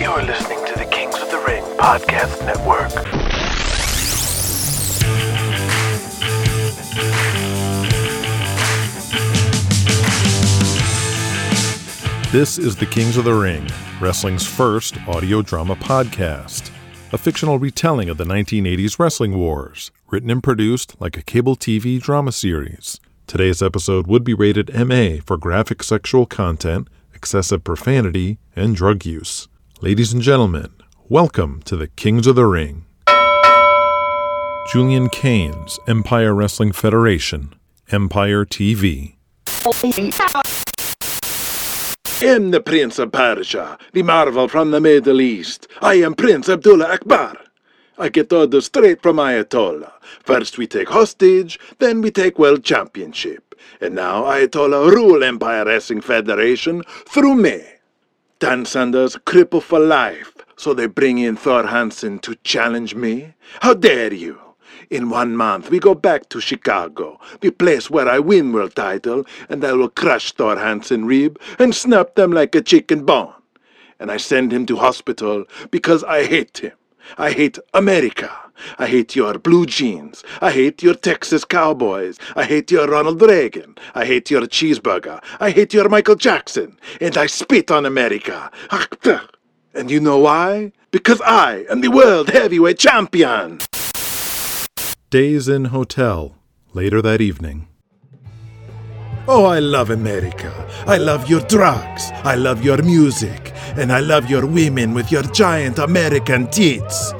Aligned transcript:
You're 0.00 0.22
listening 0.22 0.58
to 0.66 0.74
the 0.76 0.86
Kings 0.90 1.14
of 1.16 1.30
the 1.30 1.38
Ring 1.46 1.62
Podcast 1.78 2.44
Network. 2.44 2.90
This 12.32 12.58
is 12.58 12.74
the 12.74 12.86
Kings 12.86 13.16
of 13.16 13.24
the 13.24 13.34
Ring, 13.34 13.68
wrestling's 14.00 14.44
first 14.44 14.98
audio 15.06 15.42
drama 15.42 15.76
podcast, 15.76 16.70
a 17.12 17.18
fictional 17.18 17.60
retelling 17.60 18.08
of 18.08 18.16
the 18.16 18.24
1980s 18.24 18.98
wrestling 18.98 19.38
wars, 19.38 19.92
written 20.10 20.30
and 20.30 20.42
produced 20.42 21.00
like 21.00 21.16
a 21.16 21.22
cable 21.22 21.54
TV 21.54 22.00
drama 22.00 22.32
series. 22.32 22.98
Today's 23.28 23.62
episode 23.62 24.08
would 24.08 24.24
be 24.24 24.34
rated 24.34 24.74
MA 24.74 25.20
for 25.24 25.36
graphic 25.36 25.84
sexual 25.84 26.26
content, 26.26 26.88
excessive 27.14 27.62
profanity, 27.62 28.38
and 28.56 28.74
drug 28.74 29.06
use. 29.06 29.46
Ladies 29.84 30.14
and 30.14 30.22
gentlemen, 30.22 30.72
welcome 31.10 31.60
to 31.66 31.76
the 31.76 31.88
Kings 31.88 32.26
of 32.26 32.36
the 32.36 32.46
Ring. 32.46 32.86
Julian 34.72 35.10
Kane's 35.10 35.78
Empire 35.86 36.32
Wrestling 36.32 36.72
Federation, 36.72 37.54
Empire 37.90 38.46
TV. 38.46 39.16
am 42.22 42.50
the 42.50 42.62
Prince 42.64 42.98
of 42.98 43.12
Persia, 43.12 43.76
the 43.92 44.02
marvel 44.02 44.48
from 44.48 44.70
the 44.70 44.80
Middle 44.80 45.20
East. 45.20 45.68
I 45.82 45.96
am 45.96 46.14
Prince 46.14 46.48
Abdullah 46.48 46.94
Akbar. 46.94 47.36
I 47.98 48.08
get 48.08 48.32
orders 48.32 48.64
straight 48.64 49.02
from 49.02 49.18
Ayatollah. 49.18 49.92
First 50.22 50.56
we 50.56 50.66
take 50.66 50.88
hostage, 50.88 51.60
then 51.78 52.00
we 52.00 52.10
take 52.10 52.38
world 52.38 52.64
championship. 52.64 53.54
And 53.82 53.94
now 53.94 54.22
Ayatollah 54.22 54.90
rule 54.90 55.22
Empire 55.22 55.66
Wrestling 55.66 56.00
Federation 56.00 56.82
through 57.06 57.34
me. 57.34 57.60
Dan 58.44 58.66
Sanders 58.66 59.16
cripple 59.24 59.62
for 59.62 59.80
life, 59.80 60.34
so 60.54 60.74
they 60.74 60.84
bring 60.86 61.16
in 61.16 61.34
Thor 61.34 61.66
Hansen 61.66 62.18
to 62.18 62.34
challenge 62.44 62.94
me? 62.94 63.32
How 63.62 63.72
dare 63.72 64.12
you! 64.12 64.38
In 64.90 65.08
one 65.08 65.34
month, 65.34 65.70
we 65.70 65.78
go 65.78 65.94
back 65.94 66.28
to 66.28 66.42
Chicago, 66.42 67.18
the 67.40 67.48
place 67.48 67.88
where 67.88 68.06
I 68.06 68.18
win 68.18 68.52
world 68.52 68.76
title, 68.76 69.24
and 69.48 69.64
I 69.64 69.72
will 69.72 69.88
crush 69.88 70.32
Thor 70.32 70.58
Hansen 70.58 71.06
rib 71.06 71.40
and 71.58 71.74
snap 71.74 72.16
them 72.16 72.32
like 72.32 72.54
a 72.54 72.60
chicken 72.60 73.06
bone. 73.06 73.32
And 73.98 74.10
I 74.10 74.18
send 74.18 74.52
him 74.52 74.66
to 74.66 74.76
hospital 74.76 75.46
because 75.70 76.04
I 76.04 76.26
hate 76.26 76.58
him. 76.58 76.72
I 77.18 77.30
hate 77.32 77.58
America. 77.72 78.30
I 78.78 78.86
hate 78.86 79.16
your 79.16 79.38
blue 79.38 79.66
jeans. 79.66 80.22
I 80.40 80.52
hate 80.52 80.82
your 80.82 80.94
Texas 80.94 81.44
Cowboys. 81.44 82.18
I 82.36 82.44
hate 82.44 82.70
your 82.70 82.86
Ronald 82.86 83.20
Reagan. 83.20 83.74
I 83.94 84.04
hate 84.04 84.30
your 84.30 84.42
cheeseburger. 84.42 85.22
I 85.40 85.50
hate 85.50 85.74
your 85.74 85.88
Michael 85.88 86.14
Jackson. 86.14 86.78
And 87.00 87.16
I 87.18 87.26
spit 87.26 87.70
on 87.70 87.84
America. 87.84 88.50
And 89.74 89.90
you 89.90 89.98
know 89.98 90.18
why? 90.18 90.72
Because 90.92 91.20
I 91.22 91.64
am 91.68 91.80
the 91.80 91.88
world 91.88 92.28
heavyweight 92.28 92.78
champion. 92.78 93.58
Days 95.10 95.48
Inn 95.48 95.66
Hotel, 95.66 96.36
later 96.72 97.02
that 97.02 97.20
evening. 97.20 97.66
Oh, 99.26 99.46
I 99.46 99.58
love 99.58 99.88
America. 99.88 100.52
I 100.86 100.98
love 100.98 101.30
your 101.30 101.40
drugs. 101.42 102.10
I 102.24 102.34
love 102.34 102.62
your 102.62 102.82
music. 102.82 103.54
And 103.76 103.90
I 103.90 104.00
love 104.00 104.28
your 104.28 104.44
women 104.44 104.92
with 104.92 105.10
your 105.10 105.22
giant 105.22 105.78
American 105.78 106.46
tits. 106.48 107.12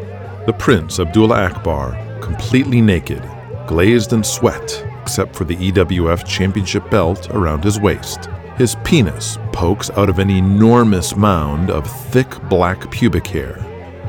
The 0.44 0.55
Prince 0.58 1.00
Abdullah 1.00 1.47
Akbar, 1.47 1.92
completely 2.20 2.82
naked, 2.82 3.22
glazed 3.66 4.12
in 4.12 4.22
sweat, 4.22 4.86
except 5.00 5.34
for 5.34 5.44
the 5.44 5.56
EWF 5.56 6.27
Championship 6.27 6.91
belt 6.91 7.30
around 7.30 7.64
his 7.64 7.80
waist. 7.80 8.28
His 8.58 8.77
penis 8.84 9.38
pokes 9.55 9.88
out 9.92 10.10
of 10.10 10.19
an 10.19 10.28
enormous 10.28 11.16
mound 11.16 11.70
of 11.70 11.91
thick 12.10 12.38
black 12.50 12.91
pubic 12.91 13.27
hair. 13.27 13.58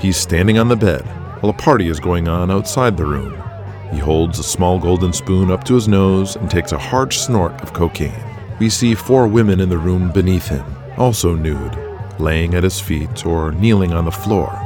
He's 0.01 0.17
standing 0.17 0.59
on 0.59 0.67
the 0.67 0.75
bed 0.75 1.03
while 1.39 1.51
a 1.51 1.57
party 1.57 1.87
is 1.87 2.01
going 2.01 2.27
on 2.27 2.51
outside 2.51 2.97
the 2.97 3.05
room. 3.05 3.44
He 3.91 3.97
holds 3.97 4.39
a 4.39 4.43
small 4.43 4.79
golden 4.79 5.13
spoon 5.13 5.51
up 5.51 5.63
to 5.65 5.75
his 5.75 5.87
nose 5.87 6.35
and 6.35 6.49
takes 6.49 6.71
a 6.71 6.77
hard 6.77 7.13
snort 7.13 7.53
of 7.61 7.73
cocaine. 7.73 8.13
We 8.59 8.69
see 8.69 8.95
four 8.95 9.27
women 9.27 9.59
in 9.59 9.69
the 9.69 9.77
room 9.77 10.11
beneath 10.11 10.47
him, 10.47 10.65
also 10.97 11.35
nude, 11.35 11.77
laying 12.19 12.53
at 12.55 12.63
his 12.63 12.79
feet 12.79 13.25
or 13.25 13.51
kneeling 13.51 13.93
on 13.93 14.05
the 14.05 14.11
floor, 14.11 14.57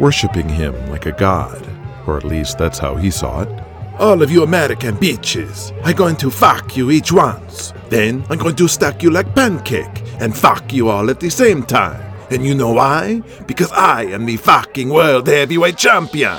worshipping 0.00 0.48
him 0.48 0.74
like 0.90 1.06
a 1.06 1.12
god, 1.12 1.66
or 2.06 2.16
at 2.16 2.24
least 2.24 2.58
that's 2.58 2.78
how 2.78 2.94
he 2.94 3.10
saw 3.10 3.42
it. 3.42 3.62
All 3.98 4.20
of 4.22 4.30
you 4.30 4.42
American 4.42 4.96
bitches, 4.96 5.72
I'm 5.84 5.96
going 5.96 6.16
to 6.16 6.30
fuck 6.30 6.76
you 6.76 6.90
each 6.90 7.12
once. 7.12 7.72
Then 7.88 8.24
I'm 8.28 8.38
going 8.38 8.56
to 8.56 8.68
stack 8.68 9.02
you 9.02 9.10
like 9.10 9.34
pancake 9.34 10.02
and 10.20 10.36
fuck 10.36 10.72
you 10.72 10.88
all 10.88 11.08
at 11.08 11.20
the 11.20 11.30
same 11.30 11.62
time. 11.62 12.02
And 12.30 12.44
you 12.44 12.54
know 12.54 12.72
why? 12.72 13.22
Because 13.46 13.72
I 13.72 14.02
am 14.04 14.26
the 14.26 14.36
fucking 14.36 14.88
world 14.88 15.28
heavyweight 15.28 15.78
champion. 15.78 16.38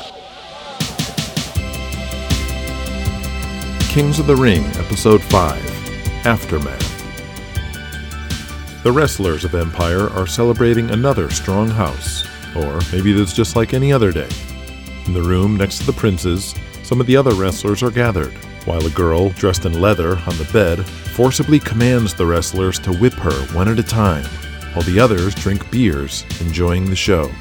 Kings 3.98 4.20
of 4.20 4.28
the 4.28 4.36
Ring, 4.36 4.64
Episode 4.76 5.24
5 5.24 6.28
Aftermath. 6.28 6.84
The 8.84 8.92
wrestlers 8.92 9.44
of 9.44 9.56
Empire 9.56 10.12
are 10.12 10.28
celebrating 10.28 10.92
another 10.92 11.32
strong 11.32 11.68
house, 11.68 12.24
or 12.56 12.80
maybe 12.92 13.20
it's 13.20 13.34
just 13.34 13.56
like 13.56 13.74
any 13.74 13.92
other 13.92 14.12
day. 14.12 14.30
In 15.08 15.14
the 15.14 15.24
room 15.24 15.58
next 15.58 15.80
to 15.80 15.88
the 15.88 15.94
princes, 15.94 16.54
some 16.84 17.02
of 17.02 17.08
the 17.08 17.18
other 17.18 17.34
wrestlers 17.34 17.82
are 17.82 17.90
gathered, 17.90 18.34
while 18.66 18.86
a 18.86 18.92
girl 18.92 19.30
dressed 19.30 19.66
in 19.66 19.82
leather 19.82 20.16
on 20.16 20.38
the 20.38 20.50
bed 20.54 20.86
forcibly 20.86 21.58
commands 21.58 22.14
the 22.14 22.28
wrestlers 22.28 22.78
to 22.78 22.94
whip 22.94 23.14
her 23.14 23.34
one 23.56 23.68
at 23.68 23.80
a 23.80 23.84
time, 23.84 24.26
while 24.74 24.86
the 24.86 25.00
others 25.00 25.34
drink 25.34 25.72
beers, 25.72 26.24
enjoying 26.40 26.86
the 26.86 26.96
show. 26.96 27.32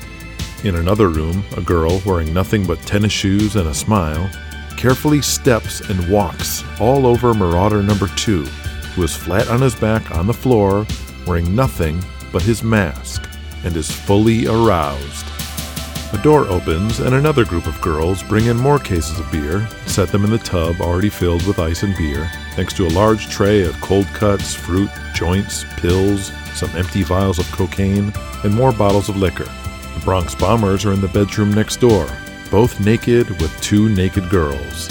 In 0.64 0.76
another 0.76 1.10
room, 1.10 1.44
a 1.54 1.60
girl 1.60 2.00
wearing 2.06 2.32
nothing 2.32 2.66
but 2.66 2.80
tennis 2.80 3.12
shoes 3.12 3.56
and 3.56 3.68
a 3.68 3.74
smile 3.74 4.30
carefully 4.76 5.22
steps 5.22 5.80
and 5.80 6.08
walks 6.08 6.62
all 6.80 7.06
over 7.06 7.34
Marauder 7.34 7.82
number 7.82 8.08
two, 8.16 8.44
who 8.94 9.02
is 9.02 9.14
flat 9.14 9.48
on 9.48 9.60
his 9.60 9.74
back 9.74 10.10
on 10.10 10.26
the 10.26 10.34
floor, 10.34 10.86
wearing 11.26 11.54
nothing 11.54 12.02
but 12.32 12.42
his 12.42 12.62
mask, 12.62 13.28
and 13.64 13.76
is 13.76 13.90
fully 13.90 14.46
aroused. 14.46 15.26
A 16.12 16.18
door 16.22 16.46
opens, 16.46 17.00
and 17.00 17.14
another 17.14 17.44
group 17.44 17.66
of 17.66 17.80
girls 17.80 18.22
bring 18.22 18.46
in 18.46 18.56
more 18.56 18.78
cases 18.78 19.18
of 19.18 19.30
beer, 19.32 19.68
set 19.86 20.08
them 20.08 20.24
in 20.24 20.30
the 20.30 20.38
tub 20.38 20.80
already 20.80 21.10
filled 21.10 21.44
with 21.46 21.58
ice 21.58 21.82
and 21.82 21.96
beer, 21.96 22.30
next 22.56 22.76
to 22.76 22.86
a 22.86 22.90
large 22.90 23.28
tray 23.28 23.62
of 23.62 23.78
cold 23.80 24.06
cuts, 24.14 24.54
fruit, 24.54 24.90
joints, 25.14 25.64
pills, 25.78 26.30
some 26.54 26.70
empty 26.76 27.02
vials 27.02 27.38
of 27.38 27.50
cocaine, 27.50 28.12
and 28.44 28.54
more 28.54 28.72
bottles 28.72 29.08
of 29.08 29.16
liquor. 29.16 29.44
The 29.94 30.02
Bronx 30.04 30.34
Bombers 30.34 30.84
are 30.84 30.92
in 30.92 31.00
the 31.00 31.08
bedroom 31.08 31.52
next 31.52 31.80
door, 31.80 32.06
both 32.50 32.80
naked 32.80 33.28
with 33.40 33.60
two 33.60 33.88
naked 33.88 34.28
girls. 34.30 34.88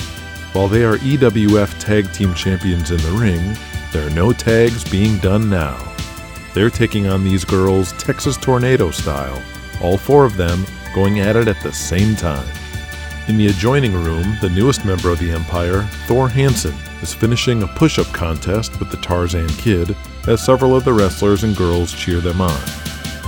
While 0.54 0.68
they 0.68 0.84
are 0.84 0.98
EWF 0.98 1.80
Tag 1.80 2.12
Team 2.14 2.34
Champions 2.34 2.92
in 2.92 2.98
the 2.98 3.12
ring, 3.12 3.58
there 3.92 4.08
are 4.08 4.12
no 4.12 4.34
tags 4.34 4.90
being 4.90 5.18
done 5.18 5.50
now. 5.50 5.78
They're 6.54 6.70
taking 6.70 7.08
on 7.08 7.24
these 7.24 7.44
girls 7.44 7.92
Texas 7.94 8.38
Tornado 8.38 8.92
style, 8.92 9.42
all 9.82 9.98
four 9.98 10.24
of 10.26 10.38
them 10.38 10.66
going 10.94 11.20
at 11.20 11.36
it 11.36 11.48
at 11.48 11.62
the 11.62 11.74
same 11.74 12.16
time. 12.16 12.48
In 13.28 13.38
the 13.38 13.48
adjoining 13.48 13.94
room, 13.94 14.38
the 14.40 14.50
newest 14.50 14.86
member 14.86 15.10
of 15.10 15.20
the 15.20 15.32
Empire, 15.32 15.82
Thor 16.08 16.30
Hansen, 16.30 16.76
is 17.02 17.14
finishing 17.14 17.64
a 17.64 17.68
push 17.68 18.00
up 18.00 18.08
contest 18.08 18.80
with 18.80 18.92
the 18.92 18.98
Tarzan 18.98 19.50
Kid 19.50 19.96
as 20.28 20.46
several 20.46 20.76
of 20.76 20.86
the 20.86 20.94
wrestlers 20.94 21.44
and 21.44 21.58
girls 21.58 21.94
cheer 21.94 22.22
them 22.22 22.40
on. 22.40 22.62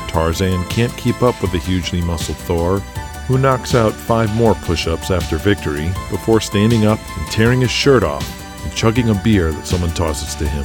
Tarzan 0.08 0.64
can't 0.70 0.96
keep 0.98 1.22
up 1.22 1.42
with 1.42 1.52
the 1.52 1.60
hugely 1.60 2.02
muscled 2.02 2.38
Thor 2.38 2.82
who 3.28 3.38
knocks 3.38 3.76
out 3.76 3.92
five 3.92 4.34
more 4.36 4.56
push 4.56 4.88
ups 4.88 5.12
after 5.12 5.38
victory 5.38 5.88
before 6.10 6.40
standing 6.40 6.86
up 6.86 7.00
and 7.18 7.28
tearing 7.28 7.60
his 7.60 7.70
shirt 7.70 8.04
off 8.04 8.26
and 8.64 8.74
chugging 8.74 9.10
a 9.10 9.22
beer 9.24 9.52
that 9.52 9.68
someone 9.68 9.92
tosses 9.92 10.34
to 10.36 10.48
him. 10.48 10.64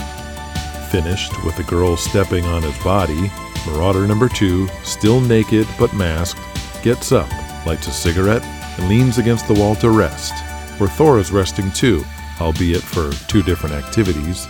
Finished 0.88 1.44
with 1.44 1.56
the 1.56 1.64
girl 1.64 1.96
stepping 1.96 2.44
on 2.44 2.62
his 2.62 2.78
body, 2.84 3.30
Marauder 3.66 4.06
number 4.06 4.28
two, 4.28 4.68
still 4.84 5.20
naked 5.20 5.66
but 5.78 5.92
masked, 5.94 6.40
gets 6.82 7.12
up, 7.12 7.30
lights 7.66 7.88
a 7.88 7.92
cigarette, 7.92 8.44
and 8.78 8.88
leans 8.88 9.18
against 9.18 9.48
the 9.48 9.54
wall 9.54 9.74
to 9.76 9.90
rest, 9.90 10.32
where 10.78 10.88
Thor 10.88 11.18
is 11.18 11.32
resting 11.32 11.70
too, 11.72 12.04
albeit 12.40 12.82
for 12.82 13.12
two 13.28 13.42
different 13.42 13.74
activities. 13.74 14.46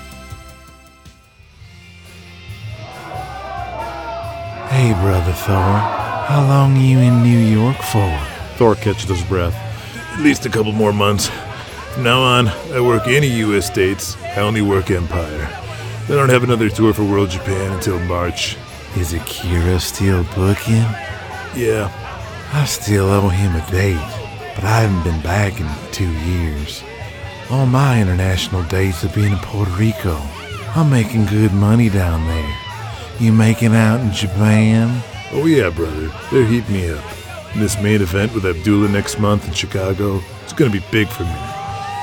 Hey, 4.69 4.93
Brother 5.01 5.33
Thor. 5.33 6.02
How 6.27 6.47
long 6.47 6.77
you 6.77 6.99
in 6.99 7.23
New 7.23 7.39
York 7.39 7.77
for? 7.77 8.19
Thor 8.57 8.75
catches 8.77 9.09
his 9.09 9.25
breath. 9.25 9.55
At 10.15 10.21
least 10.21 10.47
a 10.47 10.49
couple 10.49 10.73
more 10.73 10.93
months. 10.93 11.29
From 11.95 12.05
now 12.05 12.23
on, 12.23 12.49
I 12.49 12.81
work 12.81 13.09
any 13.09 13.27
U.S. 13.39 13.67
states. 13.67 14.17
I 14.37 14.41
only 14.41 14.63
work 14.63 14.91
Empire. 14.91 15.51
They 16.07 16.15
don't 16.15 16.31
have 16.31 16.45
another 16.45 16.69
tour 16.69 16.95
for 16.95 17.05
World 17.05 17.31
Japan 17.31 17.73
until 17.73 17.99
March. 18.01 18.57
Is 18.97 19.13
Akira 19.13 19.81
still 19.81 20.25
booking? 20.35 20.87
Yeah. 21.55 21.91
I 22.53 22.65
still 22.67 23.07
owe 23.11 23.29
him 23.29 23.57
a 23.57 23.71
date, 23.71 23.97
but 24.55 24.65
I 24.65 24.83
haven't 24.83 25.03
been 25.03 25.21
back 25.23 25.61
in 25.61 25.69
two 25.91 26.11
years. 26.11 26.85
All 27.51 27.67
my 27.67 28.01
international 28.01 28.63
dates 28.65 29.03
have 29.03 29.15
been 29.15 29.33
in 29.33 29.39
Puerto 29.39 29.73
Rico. 29.73 30.17
I'm 30.77 30.89
making 30.89 31.27
good 31.27 31.53
money 31.53 31.91
down 31.91 32.27
there. 32.27 32.57
You 33.19 33.33
making 33.33 33.75
out 33.75 34.01
in 34.01 34.13
Japan? 34.13 35.03
Oh, 35.33 35.47
yeah, 35.47 35.71
brother. 35.71 36.13
They're 36.31 36.47
heating 36.47 36.73
me 36.73 36.91
up. 36.91 37.05
And 37.53 37.63
this 37.63 37.81
main 37.81 38.01
event 38.03 38.35
with 38.35 38.47
Abdullah 38.47 38.89
next 38.89 39.19
month 39.19 39.47
in 39.47 39.55
Chicago, 39.55 40.23
it's 40.43 40.53
gonna 40.53 40.71
be 40.71 40.85
big 40.91 41.09
for 41.09 41.25
me. 41.25 41.37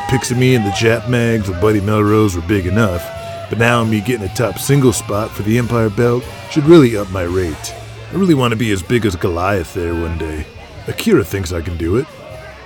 Pics 0.10 0.32
of 0.32 0.38
me 0.38 0.56
in 0.56 0.64
the 0.64 0.70
Jap 0.72 1.10
mags 1.10 1.48
with 1.48 1.62
Buddy 1.62 1.82
Melrose 1.82 2.36
were 2.36 2.42
big 2.48 2.66
enough, 2.66 3.04
but 3.50 3.60
now 3.60 3.84
me 3.84 4.02
getting 4.02 4.28
a 4.28 4.34
top 4.34 4.58
single 4.58 4.94
spot 4.94 5.30
for 5.32 5.44
the 5.44 5.58
Empire 5.58 5.90
belt 5.90 6.24
should 6.50 6.66
really 6.66 6.98
up 6.98 7.10
my 7.12 7.24
rate. 7.24 7.76
I 8.12 8.16
really 8.16 8.34
want 8.34 8.52
to 8.52 8.58
be 8.58 8.72
as 8.72 8.82
big 8.82 9.06
as 9.06 9.16
Goliath 9.16 9.74
there 9.76 9.94
one 9.94 10.18
day. 10.18 10.46
Akira 10.88 11.24
thinks 11.24 11.52
I 11.52 11.62
can 11.62 11.78
do 11.78 11.98
it. 11.98 12.08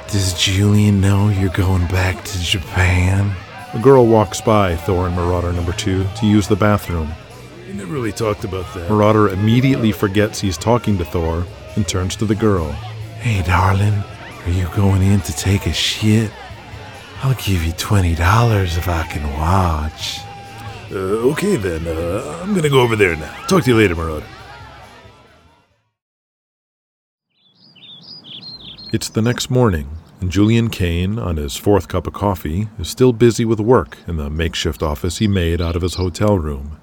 Does 0.08 0.34
Julian 0.34 1.02
know 1.02 1.30
you're 1.30 1.50
going 1.50 1.88
back 1.88 2.24
to 2.24 2.40
Japan? 2.40 3.36
A 3.74 3.80
girl 3.80 4.08
walks 4.08 4.40
by 4.40 4.76
Thor 4.76 5.08
and 5.08 5.16
Marauder 5.16 5.52
number 5.52 5.74
two 5.74 6.06
to 6.20 6.26
use 6.26 6.48
the 6.48 6.56
bathroom. 6.56 7.12
We 7.74 7.80
never 7.80 7.94
really 7.94 8.12
talked 8.12 8.44
about 8.44 8.72
that. 8.76 8.88
Marauder 8.88 9.30
immediately 9.30 9.92
forgets 9.92 10.40
he's 10.40 10.60
talking 10.60 10.96
to 11.00 11.06
Thor 11.06 11.44
and 11.76 11.88
turns 11.88 12.16
to 12.18 12.26
the 12.26 12.36
girl. 12.36 12.72
Hey, 13.20 13.42
darling, 13.42 13.96
are 14.46 14.52
you 14.52 14.68
going 14.76 15.02
in 15.02 15.22
to 15.22 15.36
take 15.36 15.66
a 15.66 15.74
shit? 15.74 16.30
I'll 17.24 17.34
give 17.34 17.66
you 17.66 17.74
$20 17.74 18.78
if 18.78 18.88
I 18.88 19.02
can 19.08 19.24
watch. 19.34 20.20
Uh, 20.92 21.32
okay 21.32 21.56
then, 21.56 21.88
uh, 21.88 22.42
I'm 22.44 22.54
gonna 22.54 22.70
go 22.70 22.82
over 22.82 22.96
there 22.96 23.16
now. 23.16 23.34
Talk 23.48 23.64
to 23.64 23.72
you 23.72 23.78
later, 23.78 23.96
Marauder. 23.96 24.28
It's 28.92 29.10
the 29.10 29.24
next 29.24 29.50
morning, 29.50 29.90
and 30.22 30.30
Julian 30.30 30.70
Kane, 30.70 31.18
on 31.18 31.38
his 31.38 31.58
fourth 31.58 31.88
cup 31.88 32.06
of 32.06 32.14
coffee, 32.14 32.68
is 32.78 32.88
still 32.88 33.14
busy 33.14 33.46
with 33.46 33.60
work 33.60 33.98
in 34.08 34.18
the 34.18 34.30
makeshift 34.30 34.84
office 34.84 35.18
he 35.18 35.28
made 35.28 35.60
out 35.60 35.76
of 35.76 35.82
his 35.82 35.96
hotel 35.96 36.38
room. 36.38 36.78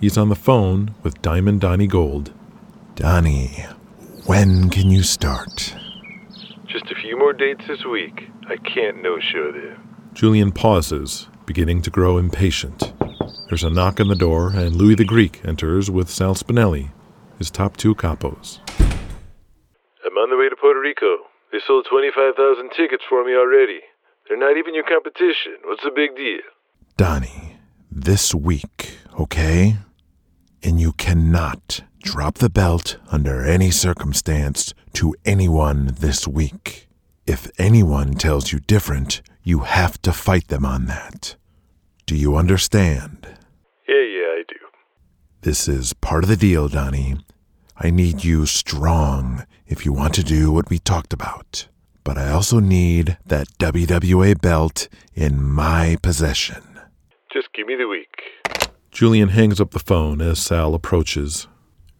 He's 0.00 0.18
on 0.18 0.28
the 0.28 0.36
phone 0.36 0.94
with 1.02 1.22
Diamond 1.22 1.60
Donnie 1.60 1.86
Gold. 1.86 2.32
Donnie, 2.94 3.64
when 4.26 4.68
can 4.70 4.90
you 4.90 5.02
start? 5.02 5.74
Just 6.66 6.90
a 6.90 6.94
few 6.94 7.18
more 7.18 7.32
dates 7.32 7.66
this 7.66 7.84
week. 7.84 8.28
I 8.48 8.56
can't 8.56 9.02
no 9.02 9.18
show 9.18 9.52
there. 9.52 9.78
Julian 10.12 10.52
pauses, 10.52 11.28
beginning 11.46 11.82
to 11.82 11.90
grow 11.90 12.18
impatient. 12.18 12.92
There's 13.48 13.64
a 13.64 13.70
knock 13.70 14.00
on 14.00 14.08
the 14.08 14.14
door, 14.16 14.50
and 14.50 14.76
Louis 14.76 14.94
the 14.94 15.04
Greek 15.04 15.40
enters 15.44 15.90
with 15.90 16.10
Sal 16.10 16.34
Spinelli, 16.34 16.90
his 17.38 17.50
top 17.50 17.76
two 17.76 17.94
capos. 17.94 18.58
I'm 20.04 20.16
on 20.18 20.30
the 20.30 20.36
way 20.36 20.48
to 20.48 20.56
Puerto 20.56 20.80
Rico. 20.80 21.18
They 21.52 21.58
sold 21.66 21.86
25,000 21.88 22.70
tickets 22.76 23.04
for 23.08 23.24
me 23.24 23.34
already. 23.34 23.80
They're 24.28 24.38
not 24.38 24.56
even 24.56 24.74
your 24.74 24.84
competition. 24.84 25.56
What's 25.64 25.84
the 25.84 25.92
big 25.94 26.16
deal? 26.16 26.40
Donnie, 26.96 27.56
this 27.90 28.34
week, 28.34 28.98
okay? 29.18 29.76
And 30.62 30.80
you 30.80 30.92
cannot 30.92 31.82
drop 32.02 32.38
the 32.38 32.50
belt 32.50 32.98
under 33.10 33.44
any 33.44 33.70
circumstance 33.70 34.74
to 34.94 35.14
anyone 35.24 35.94
this 35.98 36.28
week. 36.28 36.88
If 37.26 37.50
anyone 37.58 38.14
tells 38.14 38.52
you 38.52 38.60
different, 38.60 39.22
you 39.42 39.60
have 39.60 40.00
to 40.02 40.12
fight 40.12 40.48
them 40.48 40.64
on 40.64 40.86
that. 40.86 41.36
Do 42.06 42.16
you 42.16 42.36
understand? 42.36 43.26
Yeah, 43.88 43.94
yeah, 43.94 44.30
I 44.38 44.42
do. 44.46 44.56
This 45.40 45.68
is 45.68 45.94
part 45.94 46.24
of 46.24 46.28
the 46.28 46.36
deal, 46.36 46.68
Donnie. 46.68 47.16
I 47.76 47.90
need 47.90 48.24
you 48.24 48.46
strong 48.46 49.46
if 49.66 49.84
you 49.84 49.92
want 49.92 50.14
to 50.14 50.22
do 50.22 50.52
what 50.52 50.70
we 50.70 50.78
talked 50.78 51.12
about. 51.12 51.66
But 52.04 52.18
I 52.18 52.30
also 52.30 52.60
need 52.60 53.16
that 53.24 53.48
WWA 53.58 54.40
belt 54.40 54.88
in 55.14 55.42
my 55.42 55.96
possession. 56.02 56.62
Just 57.32 57.48
give 57.54 57.66
me 57.66 57.74
the 57.76 57.88
week. 57.88 58.70
Julian 58.94 59.30
hangs 59.30 59.60
up 59.60 59.72
the 59.72 59.80
phone 59.80 60.20
as 60.20 60.38
Sal 60.38 60.72
approaches. 60.72 61.48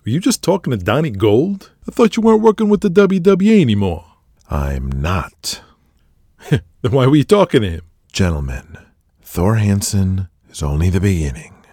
Were 0.04 0.12
you 0.12 0.20
just 0.20 0.44
talking 0.44 0.70
to 0.70 0.76
Donnie 0.76 1.10
Gold? 1.10 1.72
I 1.88 1.90
thought 1.90 2.16
you 2.16 2.22
weren't 2.22 2.40
working 2.40 2.68
with 2.68 2.82
the 2.82 2.88
WWA 2.88 3.60
anymore. 3.60 4.04
I'm 4.48 4.92
not. 4.92 5.60
then 6.50 6.62
why 6.82 7.08
were 7.08 7.16
you 7.16 7.24
talking 7.24 7.62
to 7.62 7.68
him? 7.68 7.82
Gentlemen, 8.12 8.78
Thor 9.22 9.56
Hansen 9.56 10.28
is 10.48 10.62
only 10.62 10.88
the 10.88 11.00
beginning. 11.00 11.66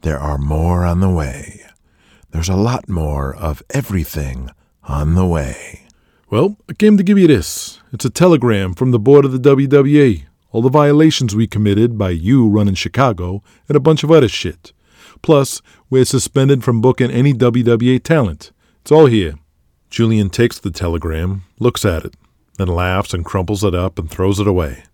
There 0.00 0.18
are 0.18 0.38
more 0.38 0.84
on 0.84 0.98
the 0.98 1.08
way. 1.08 1.60
There's 2.32 2.48
a 2.48 2.56
lot 2.56 2.88
more 2.88 3.32
of 3.32 3.62
everything 3.70 4.50
on 4.82 5.14
the 5.14 5.24
way. 5.24 5.86
Well, 6.30 6.56
I 6.68 6.72
came 6.72 6.96
to 6.96 7.04
give 7.04 7.16
you 7.16 7.28
this. 7.28 7.78
It's 7.92 8.04
a 8.04 8.10
telegram 8.10 8.74
from 8.74 8.90
the 8.90 8.98
board 8.98 9.24
of 9.24 9.30
the 9.30 9.38
WWA. 9.38 10.24
All 10.54 10.62
the 10.62 10.68
violations 10.68 11.34
we 11.34 11.48
committed 11.48 11.98
by 11.98 12.10
you 12.10 12.46
running 12.46 12.76
Chicago 12.76 13.42
and 13.66 13.74
a 13.74 13.80
bunch 13.80 14.04
of 14.04 14.12
other 14.12 14.28
shit. 14.28 14.72
Plus, 15.20 15.60
we're 15.90 16.04
suspended 16.04 16.62
from 16.62 16.80
booking 16.80 17.10
any 17.10 17.32
WWA 17.32 18.00
talent. 18.00 18.52
It's 18.80 18.92
all 18.92 19.06
here. 19.06 19.34
Julian 19.90 20.30
takes 20.30 20.60
the 20.60 20.70
telegram, 20.70 21.42
looks 21.58 21.84
at 21.84 22.04
it, 22.04 22.14
then 22.56 22.68
laughs 22.68 23.12
and 23.12 23.24
crumples 23.24 23.64
it 23.64 23.74
up 23.74 23.98
and 23.98 24.08
throws 24.08 24.38
it 24.38 24.46
away. 24.46 24.84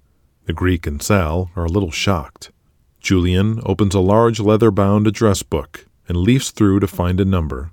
The 0.47 0.55
Greek 0.55 0.87
and 0.87 1.03
Sal 1.03 1.51
are 1.55 1.67
a 1.67 1.71
little 1.71 1.91
shocked. 1.91 2.51
Julian 2.99 3.61
opens 3.67 3.95
a 3.95 4.01
large 4.01 4.41
leather 4.41 4.71
bound 4.71 5.07
address 5.07 5.43
book 5.43 5.85
and 6.09 6.17
leafs 6.17 6.53
through 6.53 6.81
to 6.81 6.87
find 6.87 7.21
a 7.21 7.27
number. 7.27 7.71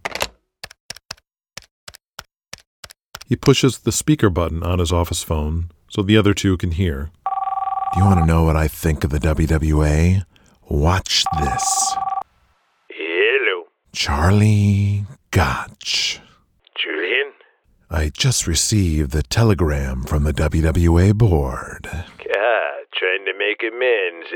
He 3.28 3.38
pushes 3.38 3.80
the 3.80 3.94
speaker 3.94 4.30
button 4.30 4.62
on 4.62 4.80
his 4.80 4.92
office 4.92 5.24
phone 5.24 5.72
so 5.88 6.02
the 6.02 6.18
other 6.18 6.34
two 6.34 6.58
can 6.58 6.72
hear. 6.72 7.12
Do 7.94 8.00
you 8.00 8.06
want 8.06 8.20
to 8.20 8.26
know 8.26 8.44
what 8.44 8.56
I 8.56 8.68
think 8.68 9.04
of 9.04 9.12
the 9.12 9.20
WWA? 9.20 10.24
Watch 10.70 11.24
this. 11.40 11.96
Hello, 12.90 13.64
Charlie 13.94 15.06
Gotch. 15.32 16.20
Julian. 16.78 17.32
I 17.90 18.10
just 18.10 18.46
received 18.46 19.12
the 19.12 19.24
telegram 19.24 20.04
from 20.04 20.24
the 20.24 20.34
WWA 20.34 21.16
board. 21.16 21.88
Ah, 21.90 22.74
trying 22.94 23.26
to 23.26 23.34
make 23.38 23.64
amends, 23.64 24.28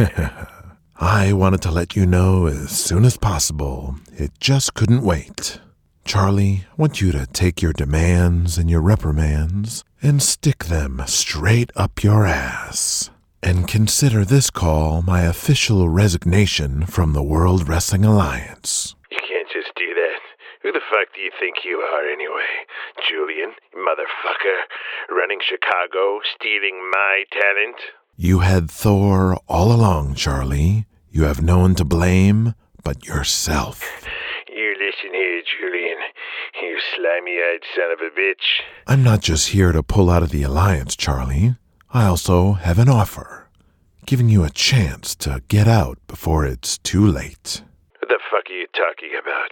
eh? 0.00 0.44
I 0.98 1.34
wanted 1.34 1.60
to 1.62 1.70
let 1.70 1.94
you 1.94 2.06
know 2.06 2.46
as 2.46 2.70
soon 2.70 3.04
as 3.04 3.18
possible. 3.18 3.96
It 4.12 4.32
just 4.40 4.72
couldn't 4.74 5.02
wait. 5.02 5.60
Charlie, 6.06 6.64
I 6.70 6.74
want 6.76 7.00
you 7.00 7.10
to 7.10 7.26
take 7.26 7.60
your 7.60 7.72
demands 7.72 8.58
and 8.58 8.70
your 8.70 8.80
reprimands 8.80 9.82
and 10.00 10.22
stick 10.22 10.66
them 10.66 11.02
straight 11.06 11.72
up 11.74 12.04
your 12.04 12.24
ass. 12.24 13.10
And 13.42 13.66
consider 13.66 14.24
this 14.24 14.48
call 14.48 15.02
my 15.02 15.22
official 15.22 15.88
resignation 15.88 16.86
from 16.86 17.12
the 17.12 17.24
World 17.24 17.68
Wrestling 17.68 18.04
Alliance. 18.04 18.94
you 19.10 19.18
can't 19.18 19.48
just 19.52 19.74
do 19.74 19.94
that. 19.94 20.20
Who 20.62 20.70
the 20.70 20.80
fuck 20.88 21.12
do 21.12 21.20
you 21.20 21.32
think 21.40 21.64
you 21.64 21.78
are, 21.78 22.06
anyway? 22.08 22.54
Julian, 23.08 23.50
motherfucker. 23.74 24.60
Running 25.10 25.40
Chicago, 25.40 26.20
stealing 26.36 26.88
my 26.92 27.24
talent? 27.32 27.76
You 28.16 28.38
had 28.40 28.70
Thor 28.70 29.38
all 29.48 29.72
along, 29.72 30.14
Charlie. 30.14 30.86
You 31.10 31.24
have 31.24 31.42
no 31.42 31.58
one 31.58 31.74
to 31.74 31.84
blame 31.84 32.54
but 32.84 33.04
yourself. 33.06 33.82
You 35.02 35.10
listen 35.10 35.20
here, 35.20 35.42
Julian. 35.60 35.98
You 36.62 36.78
slimy-eyed 36.94 37.60
son 37.74 37.90
of 37.92 38.00
a 38.00 38.10
bitch. 38.18 38.62
I'm 38.86 39.02
not 39.02 39.20
just 39.20 39.48
here 39.48 39.72
to 39.72 39.82
pull 39.82 40.10
out 40.10 40.22
of 40.22 40.30
the 40.30 40.42
alliance, 40.42 40.96
Charlie. 40.96 41.56
I 41.92 42.06
also 42.06 42.52
have 42.52 42.78
an 42.78 42.88
offer, 42.88 43.48
giving 44.06 44.28
you 44.28 44.44
a 44.44 44.50
chance 44.50 45.14
to 45.16 45.42
get 45.48 45.66
out 45.66 45.98
before 46.06 46.44
it's 46.46 46.78
too 46.78 47.06
late. 47.06 47.62
What 48.00 48.08
the 48.08 48.18
fuck 48.30 48.48
are 48.48 48.52
you 48.52 48.66
talking 48.74 49.10
about? 49.20 49.50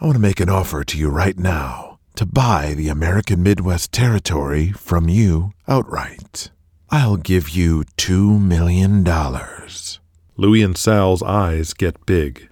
I 0.00 0.06
want 0.06 0.16
to 0.16 0.20
make 0.20 0.40
an 0.40 0.50
offer 0.50 0.84
to 0.84 0.98
you 0.98 1.08
right 1.08 1.38
now 1.38 1.98
to 2.16 2.26
buy 2.26 2.74
the 2.74 2.88
American 2.88 3.42
Midwest 3.42 3.92
territory 3.92 4.72
from 4.72 5.08
you 5.08 5.52
outright. 5.68 6.50
I'll 6.90 7.16
give 7.16 7.50
you 7.50 7.84
two 7.96 8.38
million 8.38 9.02
dollars. 9.04 10.00
Louis 10.36 10.62
and 10.62 10.76
Sal's 10.76 11.22
eyes 11.22 11.74
get 11.74 12.06
big. 12.06 12.48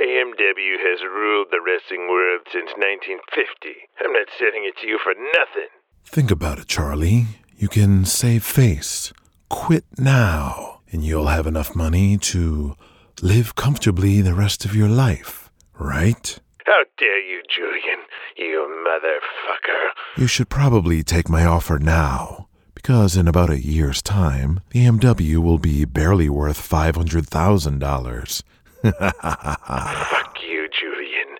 Are 0.00 0.04
you 0.04 0.24
nuts? 0.24 0.38
AMW 0.38 0.78
has 0.78 1.02
ruled 1.02 1.48
the 1.50 1.60
wrestling 1.64 2.08
world 2.08 2.42
since 2.52 2.70
1950. 2.76 3.88
I'm 4.00 4.12
not 4.12 4.28
selling 4.38 4.64
it 4.64 4.76
to 4.80 4.86
you 4.86 4.98
for 5.02 5.14
nothing. 5.14 5.68
Think 6.04 6.30
about 6.30 6.58
it, 6.58 6.68
Charlie. 6.68 7.26
You 7.56 7.68
can 7.68 8.04
save 8.04 8.44
face. 8.44 9.12
Quit 9.48 9.84
now, 9.98 10.80
and 10.90 11.04
you'll 11.04 11.26
have 11.26 11.46
enough 11.46 11.74
money 11.74 12.16
to 12.18 12.76
live 13.22 13.54
comfortably 13.54 14.20
the 14.20 14.34
rest 14.34 14.64
of 14.64 14.74
your 14.74 14.88
life, 14.88 15.50
right? 15.78 16.38
How 16.66 16.84
dare 16.98 17.20
you, 17.20 17.42
Julian? 17.54 18.00
You 18.36 18.84
motherfucker. 18.86 20.20
You 20.20 20.26
should 20.26 20.48
probably 20.48 21.02
take 21.02 21.28
my 21.28 21.44
offer 21.44 21.78
now, 21.78 22.48
because 22.74 23.16
in 23.16 23.26
about 23.26 23.50
a 23.50 23.60
year's 23.60 24.02
time, 24.02 24.60
the 24.70 24.84
AMW 24.86 25.38
will 25.38 25.58
be 25.58 25.84
barely 25.84 26.28
worth 26.28 26.60
$500,000. 26.68 28.42
Fuck 28.82 30.36
you, 30.48 30.68
Julian. 30.68 31.36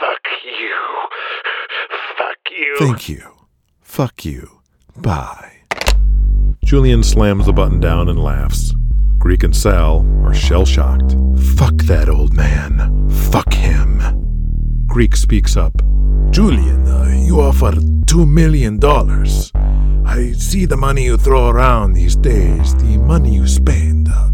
Fuck 0.00 0.24
you. 0.44 0.76
Fuck 2.16 2.38
you. 2.50 2.76
Thank 2.78 3.08
you. 3.10 3.22
Fuck 3.82 4.24
you. 4.24 4.60
Bye. 4.96 5.52
Julian 6.64 7.02
slams 7.02 7.44
the 7.46 7.52
button 7.52 7.80
down 7.80 8.08
and 8.08 8.18
laughs. 8.22 8.74
Greek 9.18 9.42
and 9.42 9.54
Sal 9.54 10.06
are 10.24 10.32
shell 10.32 10.64
shocked. 10.64 11.14
Fuck 11.56 11.76
that 11.82 12.08
old 12.08 12.32
man. 12.32 13.08
Fuck 13.10 13.52
him. 13.52 14.00
Greek 14.86 15.14
speaks 15.14 15.56
up. 15.56 15.82
Julian, 16.30 16.86
uh, 16.88 17.08
you 17.14 17.40
offer 17.40 17.72
two 18.06 18.24
million 18.24 18.78
dollars. 18.78 19.52
I 20.06 20.32
see 20.32 20.64
the 20.64 20.76
money 20.76 21.04
you 21.04 21.18
throw 21.18 21.48
around 21.50 21.92
these 21.92 22.16
days, 22.16 22.74
the 22.76 22.96
money 22.98 23.34
you 23.34 23.46
spend. 23.46 24.08
Uh, 24.10 24.27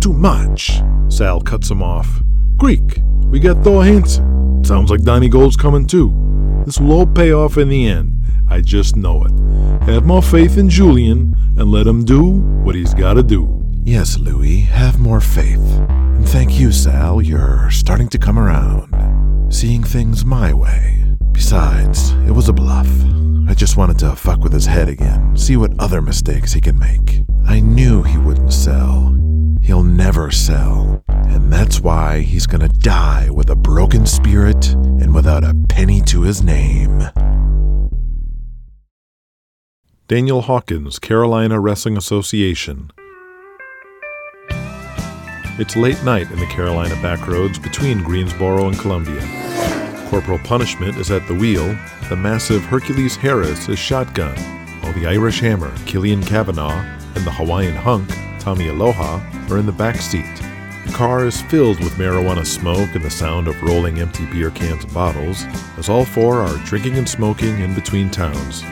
too 0.00 0.12
much. 0.12 0.80
Sal 1.08 1.40
cuts 1.40 1.70
him 1.70 1.82
off. 1.82 2.22
Greek, 2.56 3.00
we 3.26 3.40
got 3.40 3.62
Thor 3.64 3.84
Hansen. 3.84 4.64
Sounds 4.64 4.90
like 4.90 5.02
Donnie 5.02 5.28
Gold's 5.28 5.56
coming 5.56 5.86
too. 5.86 6.12
This 6.64 6.78
will 6.78 6.92
all 6.92 7.06
pay 7.06 7.32
off 7.32 7.58
in 7.58 7.68
the 7.68 7.86
end. 7.86 8.22
I 8.48 8.60
just 8.60 8.96
know 8.96 9.24
it. 9.24 9.32
Have 9.84 10.06
more 10.06 10.22
faith 10.22 10.56
in 10.56 10.68
Julian 10.68 11.34
and 11.56 11.70
let 11.70 11.86
him 11.86 12.04
do 12.04 12.40
what 12.62 12.74
he's 12.74 12.94
got 12.94 13.14
to 13.14 13.22
do. 13.22 13.62
Yes, 13.84 14.18
Louis, 14.18 14.60
have 14.60 14.98
more 14.98 15.20
faith. 15.20 15.60
And 15.88 16.28
thank 16.28 16.58
you, 16.58 16.72
Sal. 16.72 17.20
You're 17.20 17.70
starting 17.70 18.08
to 18.08 18.18
come 18.18 18.38
around. 18.38 19.52
Seeing 19.52 19.82
things 19.82 20.24
my 20.24 20.54
way. 20.54 21.04
Besides, 21.32 22.12
it 22.26 22.30
was 22.30 22.48
a 22.48 22.52
bluff. 22.52 22.88
I 23.46 23.54
just 23.54 23.76
wanted 23.76 23.98
to 23.98 24.16
fuck 24.16 24.40
with 24.40 24.52
his 24.52 24.66
head 24.66 24.88
again, 24.88 25.36
see 25.36 25.56
what 25.56 25.78
other 25.78 26.00
mistakes 26.00 26.54
he 26.54 26.62
can 26.62 26.78
make. 26.78 27.23
Never 30.04 30.30
sell. 30.30 31.02
And 31.08 31.50
that's 31.50 31.80
why 31.80 32.20
he's 32.20 32.46
gonna 32.46 32.68
die 32.68 33.30
with 33.30 33.48
a 33.48 33.56
broken 33.56 34.04
spirit 34.04 34.74
and 35.00 35.14
without 35.14 35.44
a 35.44 35.54
penny 35.70 36.02
to 36.02 36.20
his 36.20 36.42
name. 36.42 37.08
Daniel 40.06 40.42
Hawkins, 40.42 40.98
Carolina 40.98 41.58
Wrestling 41.58 41.96
Association. 41.96 42.90
It's 45.58 45.74
late 45.74 46.04
night 46.04 46.30
in 46.30 46.38
the 46.38 46.52
Carolina 46.52 46.96
backroads 46.96 47.58
between 47.62 48.04
Greensboro 48.04 48.68
and 48.68 48.78
Columbia. 48.78 49.22
Corporal 50.10 50.38
Punishment 50.40 50.98
is 50.98 51.10
at 51.10 51.26
the 51.28 51.34
wheel, 51.34 51.74
the 52.10 52.16
massive 52.16 52.62
Hercules 52.66 53.16
Harris 53.16 53.70
is 53.70 53.78
shotgun, 53.78 54.36
while 54.82 54.92
the 54.92 55.06
Irish 55.06 55.40
Hammer, 55.40 55.74
Killian 55.86 56.22
Kavanaugh, 56.22 56.84
and 57.14 57.24
the 57.24 57.30
Hawaiian 57.30 57.74
Hunk, 57.76 58.10
Tommy 58.44 58.68
Aloha, 58.68 59.22
are 59.48 59.56
in 59.56 59.64
the 59.64 59.72
back 59.72 59.96
seat. 59.96 60.36
The 60.84 60.92
car 60.92 61.24
is 61.24 61.40
filled 61.40 61.82
with 61.82 61.94
marijuana 61.94 62.44
smoke 62.44 62.94
and 62.94 63.02
the 63.02 63.08
sound 63.08 63.48
of 63.48 63.62
rolling 63.62 64.00
empty 64.00 64.26
beer 64.26 64.50
cans 64.50 64.84
and 64.84 64.92
bottles, 64.92 65.44
as 65.78 65.88
all 65.88 66.04
four 66.04 66.42
are 66.42 66.58
drinking 66.66 66.98
and 66.98 67.08
smoking 67.08 67.60
in 67.60 67.74
between 67.74 68.10
towns. 68.10 68.62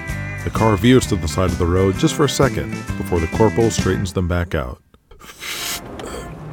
The 0.45 0.51
car 0.53 0.77
veers 0.77 1.07
to 1.07 1.17
the 1.17 1.27
side 1.27 1.49
of 1.49 1.57
the 1.57 1.65
road 1.65 1.97
just 1.97 2.15
for 2.15 2.25
a 2.25 2.29
second 2.29 2.73
before 2.99 3.19
the 3.19 3.29
corporal 3.29 3.71
straightens 3.71 4.13
them 4.13 4.29
back 4.29 4.55
out. 4.55 4.79